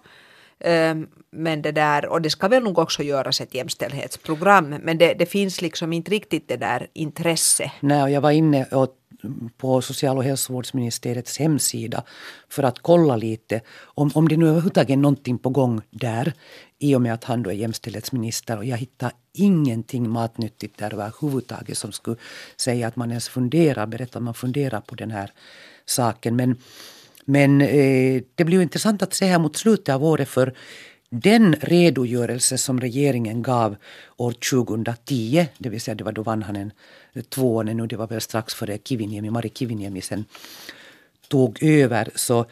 Ehm, 0.60 1.06
men 1.30 1.62
det 1.62 1.72
där, 1.72 2.06
och 2.06 2.22
det 2.22 2.30
ska 2.30 2.48
väl 2.48 2.62
nog 2.62 2.78
också 2.78 3.02
göras 3.02 3.40
ett 3.40 3.54
jämställdhetsprogram, 3.54 4.68
men 4.68 4.98
det, 4.98 5.14
det 5.14 5.26
finns 5.26 5.62
liksom 5.62 5.92
inte 5.92 6.10
riktigt 6.10 6.48
det 6.48 6.56
där 6.56 6.86
intresse. 6.92 7.72
Nej, 7.80 8.02
och 8.02 8.10
jag 8.10 8.20
var 8.20 8.30
inne 8.30 8.64
och 8.64 8.88
på 9.56 9.82
social 9.82 10.16
och 10.16 10.24
hälsovårdsministeriets 10.24 11.38
hemsida 11.38 12.04
för 12.48 12.62
att 12.62 12.78
kolla 12.78 13.16
lite 13.16 13.60
om, 13.82 14.10
om 14.14 14.28
det 14.28 14.36
nu 14.36 14.48
överhuvudtaget 14.48 14.90
är 14.90 14.96
någonting 14.96 15.38
på 15.38 15.50
gång 15.50 15.80
där 15.90 16.32
i 16.78 16.94
och 16.94 17.02
med 17.02 17.14
att 17.14 17.24
han 17.24 17.42
då 17.42 17.50
är 17.50 17.54
jämställdhetsminister. 17.54 18.56
Och 18.56 18.64
jag 18.64 18.76
hittar 18.76 19.12
ingenting 19.32 20.10
matnyttigt 20.10 20.78
där 20.78 20.92
överhuvudtaget 20.92 21.78
som 21.78 21.92
skulle 21.92 22.16
säga 22.56 22.88
att 22.88 22.96
man 22.96 23.10
ens 23.10 23.28
funderar, 23.28 23.86
berätta 23.86 24.18
att 24.18 24.24
man 24.24 24.34
funderar 24.34 24.80
på 24.80 24.94
den 24.94 25.10
här 25.10 25.30
saken. 25.86 26.36
Men, 26.36 26.56
men 27.24 27.60
eh, 27.60 28.22
det 28.34 28.44
blir 28.44 28.60
intressant 28.62 29.02
att 29.02 29.14
se 29.14 29.26
här 29.26 29.38
mot 29.38 29.56
slutet 29.56 29.94
av 29.94 30.04
året 30.04 30.28
för 30.28 30.54
den 31.22 31.54
redogörelse 31.60 32.58
som 32.58 32.80
regeringen 32.80 33.42
gav 33.42 33.76
år 34.16 34.32
2010, 34.32 35.46
det 35.58 35.68
vill 35.68 35.80
säga 35.80 35.94
det 35.94 36.04
var 36.04 36.12
då 36.12 36.22
Vanhanen 36.22 36.72
han 37.12 37.22
eh, 37.22 37.22
tvåan 37.22 37.66
nu, 37.66 37.86
det 37.86 37.96
var 37.96 38.06
väl 38.06 38.20
strax 38.20 38.54
före 38.54 38.78
Kiviniemi, 38.84 39.30
Mari 39.30 39.48
Kiviniemi 39.54 40.00
sen 40.00 40.24
tog 41.28 41.62
över, 41.62 42.10
så 42.14 42.46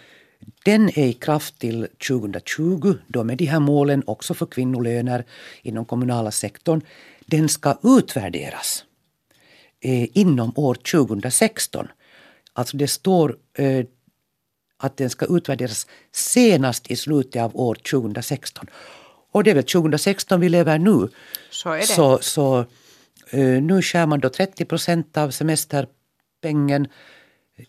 den 0.65 0.89
är 0.89 1.07
i 1.07 1.13
kraft 1.13 1.59
till 1.59 1.89
2020, 2.09 2.95
då 3.07 3.25
med 3.25 3.39
de 3.39 3.45
här 3.45 3.61
målen 3.61 4.03
också 4.07 4.35
för 4.35 4.47
kvinnolöner 4.47 5.25
inom 5.63 5.85
kommunala 5.85 6.31
sektorn. 6.31 6.81
Den 7.27 7.49
ska 7.49 7.79
utvärderas 7.83 8.85
eh, 9.81 10.19
inom 10.19 10.53
år 10.57 10.75
2016. 10.75 11.89
Alltså 12.53 12.77
det 12.77 12.89
står 12.89 13.37
eh, 13.59 13.87
att 14.83 14.97
den 14.97 15.11
ska 15.11 15.27
utvärderas 15.27 15.87
senast 16.13 16.91
i 16.91 16.97
slutet 16.97 17.43
av 17.43 17.57
år 17.57 17.75
2016. 17.75 18.67
Och 19.33 19.45
det 19.45 19.51
är 19.51 19.55
väl 19.55 19.65
2016 19.65 20.41
vi 20.41 20.49
lever 20.49 20.79
nu. 20.79 21.09
Så 21.51 21.71
är 21.71 21.77
det. 21.77 21.87
Så, 21.87 22.19
så 22.19 22.59
uh, 23.35 23.63
nu 23.63 23.83
skär 23.83 24.07
man 24.07 24.21
då 24.21 24.29
30 24.29 24.65
procent 24.65 25.17
av 25.17 25.31
semesterpengen 25.31 26.89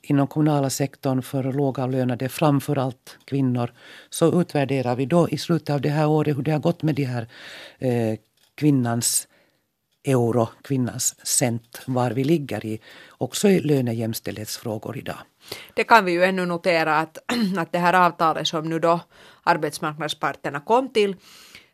inom 0.01 0.27
kommunala 0.27 0.69
sektorn 0.69 1.21
för 1.21 1.43
lågavlönade, 1.43 2.29
framför 2.29 2.77
allt 2.77 3.17
kvinnor. 3.25 3.73
Så 4.09 4.41
utvärderar 4.41 4.95
vi 4.95 5.05
då 5.05 5.29
i 5.29 5.37
slutet 5.37 5.69
av 5.69 5.81
det 5.81 5.89
här 5.89 6.07
året 6.07 6.37
hur 6.37 6.43
det 6.43 6.51
har 6.51 6.59
gått 6.59 6.81
med 6.81 6.95
de 6.95 7.03
här 7.03 7.27
uh, 7.83 8.17
kvinnans 8.55 9.27
euro, 10.03 10.47
kvinnans 10.63 11.15
cent, 11.27 11.81
var 11.85 12.11
vi 12.11 12.23
ligger 12.23 12.65
i, 12.65 12.81
också 13.09 13.49
i 13.49 13.59
lönejämställdhetsfrågor 13.59 14.97
idag. 14.97 15.17
Det 15.73 15.83
kan 15.83 16.05
vi 16.05 16.11
ju 16.11 16.23
ännu 16.23 16.45
notera 16.45 16.99
att, 16.99 17.17
att 17.57 17.71
det 17.71 17.79
här 17.79 17.93
avtalet 17.93 18.47
som 18.47 18.69
nu 18.69 18.79
då 18.79 18.99
arbetsmarknadsparterna 19.43 20.59
kom 20.59 20.93
till 20.93 21.15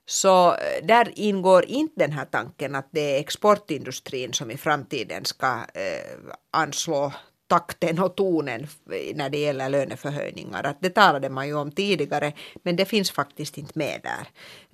så 0.05 0.51
eh, 0.51 0.85
där 0.85 1.11
ingår 1.15 1.65
inte 1.65 1.93
den 1.95 2.11
här 2.11 2.25
tanken 2.25 2.75
att 2.75 2.87
det 2.91 3.15
är 3.15 3.19
exportindustrin 3.19 4.33
som 4.33 4.51
i 4.51 4.57
framtiden 4.57 5.25
ska 5.25 5.47
eh, 5.73 6.17
anslå 6.51 7.13
takten 7.49 7.99
och 7.99 8.15
tonen 8.15 8.67
när 9.15 9.29
det 9.29 9.37
gäller 9.37 9.69
löneförhöjningar. 9.69 10.63
Att 10.63 10.81
det 10.81 10.89
talade 10.89 11.29
man 11.29 11.47
ju 11.47 11.53
om 11.53 11.71
tidigare, 11.71 12.33
men 12.63 12.75
det 12.75 12.85
finns 12.85 13.11
faktiskt 13.11 13.57
inte 13.57 13.71
med 13.75 14.01
där. 14.03 14.27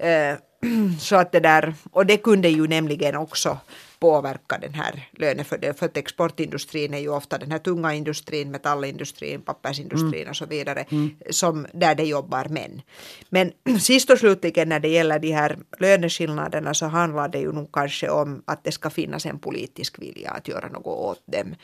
Eh, 0.08 0.38
så 1.00 1.16
att 1.16 1.32
det 1.32 1.40
där, 1.40 1.74
och 1.92 2.06
det 2.06 2.18
kunde 2.18 2.50
ju 2.50 2.68
nämligen 2.68 3.16
också 3.16 3.58
påverka 4.00 4.58
den 4.58 4.74
här 4.74 5.10
lönefördelen. 5.12 5.76
För 5.76 5.86
att 5.86 5.98
exportindustrin 5.98 6.94
är 6.94 7.00
ju 7.00 7.10
ofta 7.10 7.38
den 7.38 7.52
här 7.52 7.60
tunga 7.60 7.94
industrin, 7.94 8.52
metallindustrin, 8.52 9.42
pappersindustrin 9.42 10.22
mm. 10.22 10.30
och 10.30 10.36
så 10.36 10.46
vidare, 10.46 10.86
mm. 10.90 11.16
som, 11.30 11.68
där 11.74 11.96
det 11.96 12.04
jobbar 12.04 12.46
män. 12.50 12.82
Men 13.30 13.52
sist 13.80 14.10
och 14.10 14.20
slutligen 14.20 14.70
när 14.70 14.80
det 14.80 14.90
gäller 14.90 15.20
de 15.20 15.32
här 15.32 15.58
löneskillnaderna 15.80 16.74
så 16.74 16.86
handlar 16.86 17.28
det 17.28 17.40
ju 17.40 17.52
nog 17.52 17.72
kanske 17.72 18.10
om 18.10 18.44
att 18.46 18.64
det 18.64 18.72
ska 18.72 18.90
finnas 18.90 19.26
en 19.26 19.40
politisk 19.40 20.00
vilja 20.00 20.32
att 20.32 20.48
göra 20.48 20.68
något 20.68 20.86
åt 20.86 21.24
dem. 21.26 21.56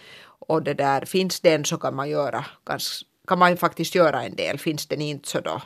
Och 0.48 0.64
det 0.64 0.74
där, 0.74 1.06
finns 1.06 1.40
den 1.40 1.66
så 1.66 1.78
kan 1.78 1.96
man 1.96 2.10
göra 2.10 2.46
kan 3.28 3.40
man 3.40 3.58
faktiskt 3.58 3.96
göra 3.96 4.24
en 4.24 4.36
del. 4.36 4.58
Finns 4.58 4.88
den 4.88 5.02
inte 5.02 5.30
så 5.30 5.40
då, 5.40 5.62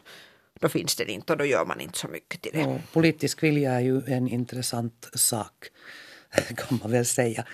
då 0.60 0.70
finns 0.70 0.96
den 0.96 1.10
inte 1.10 1.34
och 1.34 1.38
då 1.40 1.46
gör 1.46 1.66
man 1.66 1.82
inte 1.82 2.00
så 2.00 2.08
mycket 2.08 2.42
till 2.42 2.52
det. 2.54 2.60
Ja, 2.60 2.78
politisk 2.94 3.44
vilja 3.44 3.74
är 3.74 3.80
ju 3.80 4.02
en 4.08 4.28
intressant 4.28 5.10
sak 5.14 5.70
kan 6.58 6.80
man 6.82 6.92
väl 6.92 7.06
säga. 7.06 7.46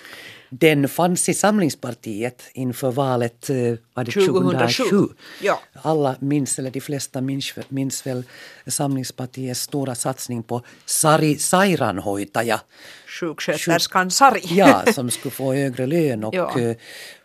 Den 0.49 0.89
fanns 0.89 1.29
i 1.29 1.33
Samlingspartiet 1.33 2.43
inför 2.53 2.91
valet 2.91 3.49
eh, 3.49 3.55
var 3.93 4.03
det 4.03 4.11
2007. 4.11 4.83
2007. 4.83 5.15
Ja. 5.41 5.61
Alla 5.73 6.15
minns, 6.19 6.59
eller 6.59 6.71
de 6.71 6.81
flesta 6.81 7.21
minns, 7.21 7.53
minns 7.67 8.07
väl 8.07 8.23
Samlingspartiets 8.67 9.61
stora 9.61 9.95
satsning 9.95 10.43
på 10.43 10.61
Sari 10.85 11.37
Sairaanhoitaja. 11.37 12.61
Sjuksköterskan 13.07 14.11
Sari. 14.11 14.41
Ja, 14.43 14.83
som 14.93 15.09
skulle 15.11 15.31
få 15.31 15.53
högre 15.53 15.85
lön 15.85 16.23
och, 16.23 16.35
ja. 16.35 16.59
Eh, 16.59 16.75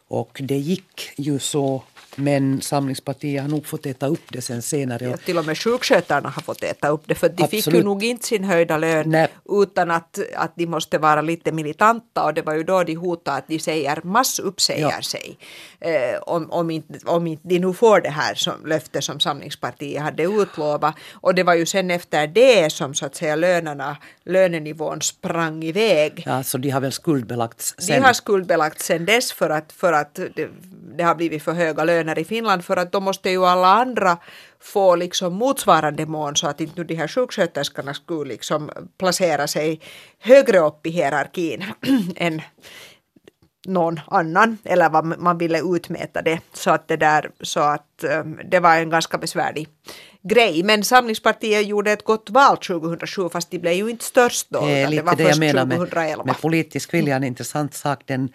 och 0.09 0.41
det 0.45 0.59
gick 0.59 1.11
ju 1.17 1.39
så 1.39 1.83
men 2.16 2.61
Samlingspartiet 2.61 3.42
har 3.42 3.48
nog 3.48 3.66
fått 3.66 3.87
äta 3.87 4.07
upp 4.07 4.22
det 4.29 4.42
sen 4.42 4.62
senare. 4.62 5.05
Ja, 5.05 5.16
till 5.16 5.38
och 5.38 5.46
med 5.46 5.59
sjukskötarna 5.59 6.29
har 6.29 6.42
fått 6.42 6.62
äta 6.62 6.88
upp 6.88 7.02
det 7.07 7.14
för 7.14 7.29
de 7.29 7.42
Absolut. 7.42 7.64
fick 7.64 7.74
ju 7.74 7.83
nog 7.83 8.05
inte 8.05 8.26
sin 8.26 8.44
höjda 8.44 8.76
lön 8.76 9.11
Nej. 9.11 9.29
utan 9.48 9.90
att, 9.90 10.18
att 10.37 10.52
de 10.57 10.66
måste 10.66 10.98
vara 10.98 11.20
lite 11.20 11.52
militanta 11.52 12.24
och 12.24 12.35
det 12.35 12.42
var 12.42 12.55
ju 12.55 12.62
då 12.62 12.83
de 12.85 12.94
hotade 12.94 13.37
att 13.37 13.48
de 13.48 13.59
säger 13.59 14.00
massuppsäger 14.05 14.90
ja. 14.96 15.02
sig. 15.02 15.38
Eh, 15.81 16.18
om, 16.22 16.50
om, 16.50 16.70
inte, 16.70 16.98
om 17.07 17.26
inte 17.26 17.48
de 17.48 17.59
nu 17.59 17.72
får 17.72 18.00
det 18.00 18.11
här 18.11 18.35
som 18.35 18.66
löfte 18.66 19.02
som 19.02 19.20
Samlingspartiet 19.20 20.02
hade 20.02 20.22
utlovat. 20.22 20.94
Och 21.12 21.35
det 21.35 21.42
var 21.42 21.55
ju 21.55 21.66
sen 21.66 21.90
efter 21.90 22.26
det 22.26 22.72
som 22.72 22.94
så 22.94 23.07
att 23.07 23.14
säga 23.14 23.37
lönerna, 23.37 23.96
lönenivån 24.24 25.02
sprang 25.02 25.62
iväg. 25.62 26.22
Ja, 26.26 26.42
så 26.42 26.59
de 26.59 26.70
har 26.70 26.81
väl 26.81 26.92
skuldbelagts 26.92 27.74
sen? 27.79 28.00
De 28.00 28.07
har 28.07 28.12
skuldbelagts 28.12 28.87
sen 28.87 29.05
dess 29.05 29.33
för 29.33 29.50
att, 29.50 29.72
för 29.72 29.92
att 29.92 30.14
det, 30.14 30.48
det 30.96 31.05
har 31.05 31.14
blivit 31.14 31.42
för 31.42 31.52
höga 31.52 31.85
löner 31.85 32.06
i 32.14 32.25
Finland 32.25 32.64
för 32.64 32.77
att 32.77 32.92
då 32.92 33.01
måste 33.01 33.31
ju 33.31 33.47
alla 33.47 33.69
andra 33.69 34.19
få 34.61 34.97
liksom 34.97 35.35
motsvarande 35.35 36.07
mån 36.07 36.37
så 36.37 36.47
att 36.47 36.61
inte 36.61 36.73
nu 36.77 36.85
de 36.85 36.95
här 36.95 37.09
sjuksköterskorna 37.09 37.95
skulle 37.95 38.29
liksom 38.29 38.71
placera 38.99 39.47
sig 39.47 39.81
högre 40.19 40.59
upp 40.59 40.87
i 40.87 40.90
hierarkin 40.90 41.64
än 42.16 42.42
någon 43.66 44.01
annan 44.07 44.59
eller 44.64 44.88
vad 44.88 45.05
man 45.05 45.38
ville 45.38 45.61
utmäta 45.61 46.23
det. 46.23 46.40
Så 46.53 46.71
att 46.71 46.88
det 46.88 46.97
där 46.97 47.31
så 47.40 47.61
att 47.61 48.05
um, 48.21 48.40
det 48.51 48.61
var 48.61 48.77
en 48.77 48.90
ganska 48.90 49.19
besvärlig 49.19 49.69
grej. 50.23 50.62
Men 50.62 50.85
Samlingspartiet 50.85 51.66
gjorde 51.66 51.92
ett 51.92 52.05
gott 52.05 52.31
val 52.31 52.57
2007 52.57 53.29
fast 53.29 53.51
de 53.51 53.59
blev 53.59 53.73
ju 53.73 53.90
inte 53.90 54.05
störst 54.05 54.47
då. 54.51 54.66
Det 54.66 54.73
är 54.73 54.88
lite 54.88 55.03
det, 55.03 55.07
var 55.07 55.16
det 55.16 55.23
jag 55.23 55.38
menar 55.38 55.66
med, 55.66 56.27
med 56.27 56.40
politisk 56.40 56.95
vilja, 56.95 57.16
en 57.16 57.25
intressant 57.25 57.75
sak. 57.75 58.03
Den, 58.05 58.29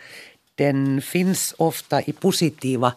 den 0.55 1.01
finns 1.01 1.55
ofta 1.57 2.01
i 2.01 2.13
positiva 2.13 2.93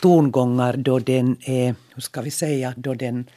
tongångar 0.00 0.76
då 0.76 0.98
den 0.98 1.36
är, 1.40 1.74
hur 1.94 2.02
ska 2.02 2.20
vi 2.20 2.30
säga, 2.30 2.74
då 2.76 2.94
den 2.94 3.30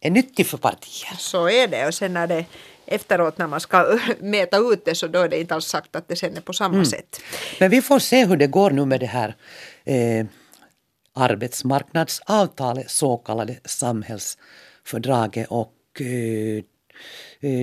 är 0.00 0.10
nyttig 0.10 0.46
för 0.46 0.58
partier. 0.58 1.16
Så 1.18 1.48
är 1.48 1.68
det 1.68 1.86
och 1.86 1.94
sen 1.94 2.12
när 2.12 2.26
det 2.26 2.44
efteråt 2.86 3.38
när 3.38 3.46
man 3.46 3.60
ska 3.60 3.98
mäta 4.20 4.58
ut 4.58 4.84
det 4.84 4.94
så 4.94 5.06
då 5.06 5.18
är 5.18 5.28
det 5.28 5.40
inte 5.40 5.54
alls 5.54 5.66
sagt 5.66 5.96
att 5.96 6.08
det 6.08 6.16
sen 6.16 6.36
är 6.36 6.40
på 6.40 6.52
samma 6.52 6.74
mm. 6.74 6.84
sätt. 6.84 7.20
Men 7.60 7.70
vi 7.70 7.82
får 7.82 7.98
se 7.98 8.26
hur 8.26 8.36
det 8.36 8.46
går 8.46 8.70
nu 8.70 8.84
med 8.84 9.00
det 9.00 9.06
här 9.06 9.34
eh, 9.84 10.26
arbetsmarknadsavtalet, 11.14 12.90
så 12.90 13.16
kallade 13.16 13.56
samhällsfördraget 13.64 15.46
och 15.48 16.00
eh, 16.00 16.06
Eh, 16.06 16.64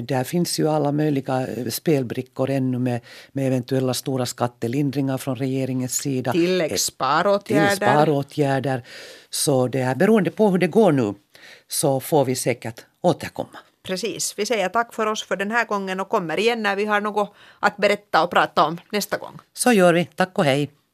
där 0.04 0.24
finns 0.24 0.60
ju 0.60 0.70
alla 0.70 0.92
möjliga 0.92 1.48
eh, 1.48 1.68
spelbrickor 1.68 2.50
ännu 2.50 2.80
med, 2.80 3.02
med 3.32 3.48
eventuella 3.48 3.94
stora 3.94 4.26
skattelindringar 4.26 5.18
från 5.18 5.36
regeringens 5.36 5.98
sida. 5.98 6.32
Tilläggssparåtgärder. 6.32 7.76
Tilläggssparåtgärder. 7.76 8.84
Så 9.30 9.68
det 9.68 9.82
är 9.82 9.96
beroende 9.96 10.32
på 10.32 10.50
hur 10.50 10.58
det 10.58 10.68
går 10.68 10.92
nu 10.92 11.14
så 11.68 12.00
får 12.00 12.26
vi 12.26 12.36
säkert 12.36 12.86
återkomma. 13.02 13.58
Precis. 13.84 14.34
Vi 14.38 14.46
säger 14.46 14.70
tack 14.70 14.94
för 14.94 15.06
oss 15.06 15.24
för 15.24 15.36
den 15.36 15.52
här 15.52 15.66
gången 15.66 16.00
och 16.00 16.10
kommer 16.10 16.40
igen 16.40 16.64
när 16.64 16.76
vi 16.76 16.86
har 16.86 17.02
något 17.02 17.34
att 17.60 17.78
berätta 17.78 18.24
och 18.24 18.32
prata 18.32 18.64
om 18.66 18.78
nästa 18.92 19.18
gång. 19.18 19.40
Så 19.54 19.72
gör 19.72 19.94
vi. 19.94 20.06
Tack 20.16 20.38
och 20.38 20.46
hej. 20.46 20.70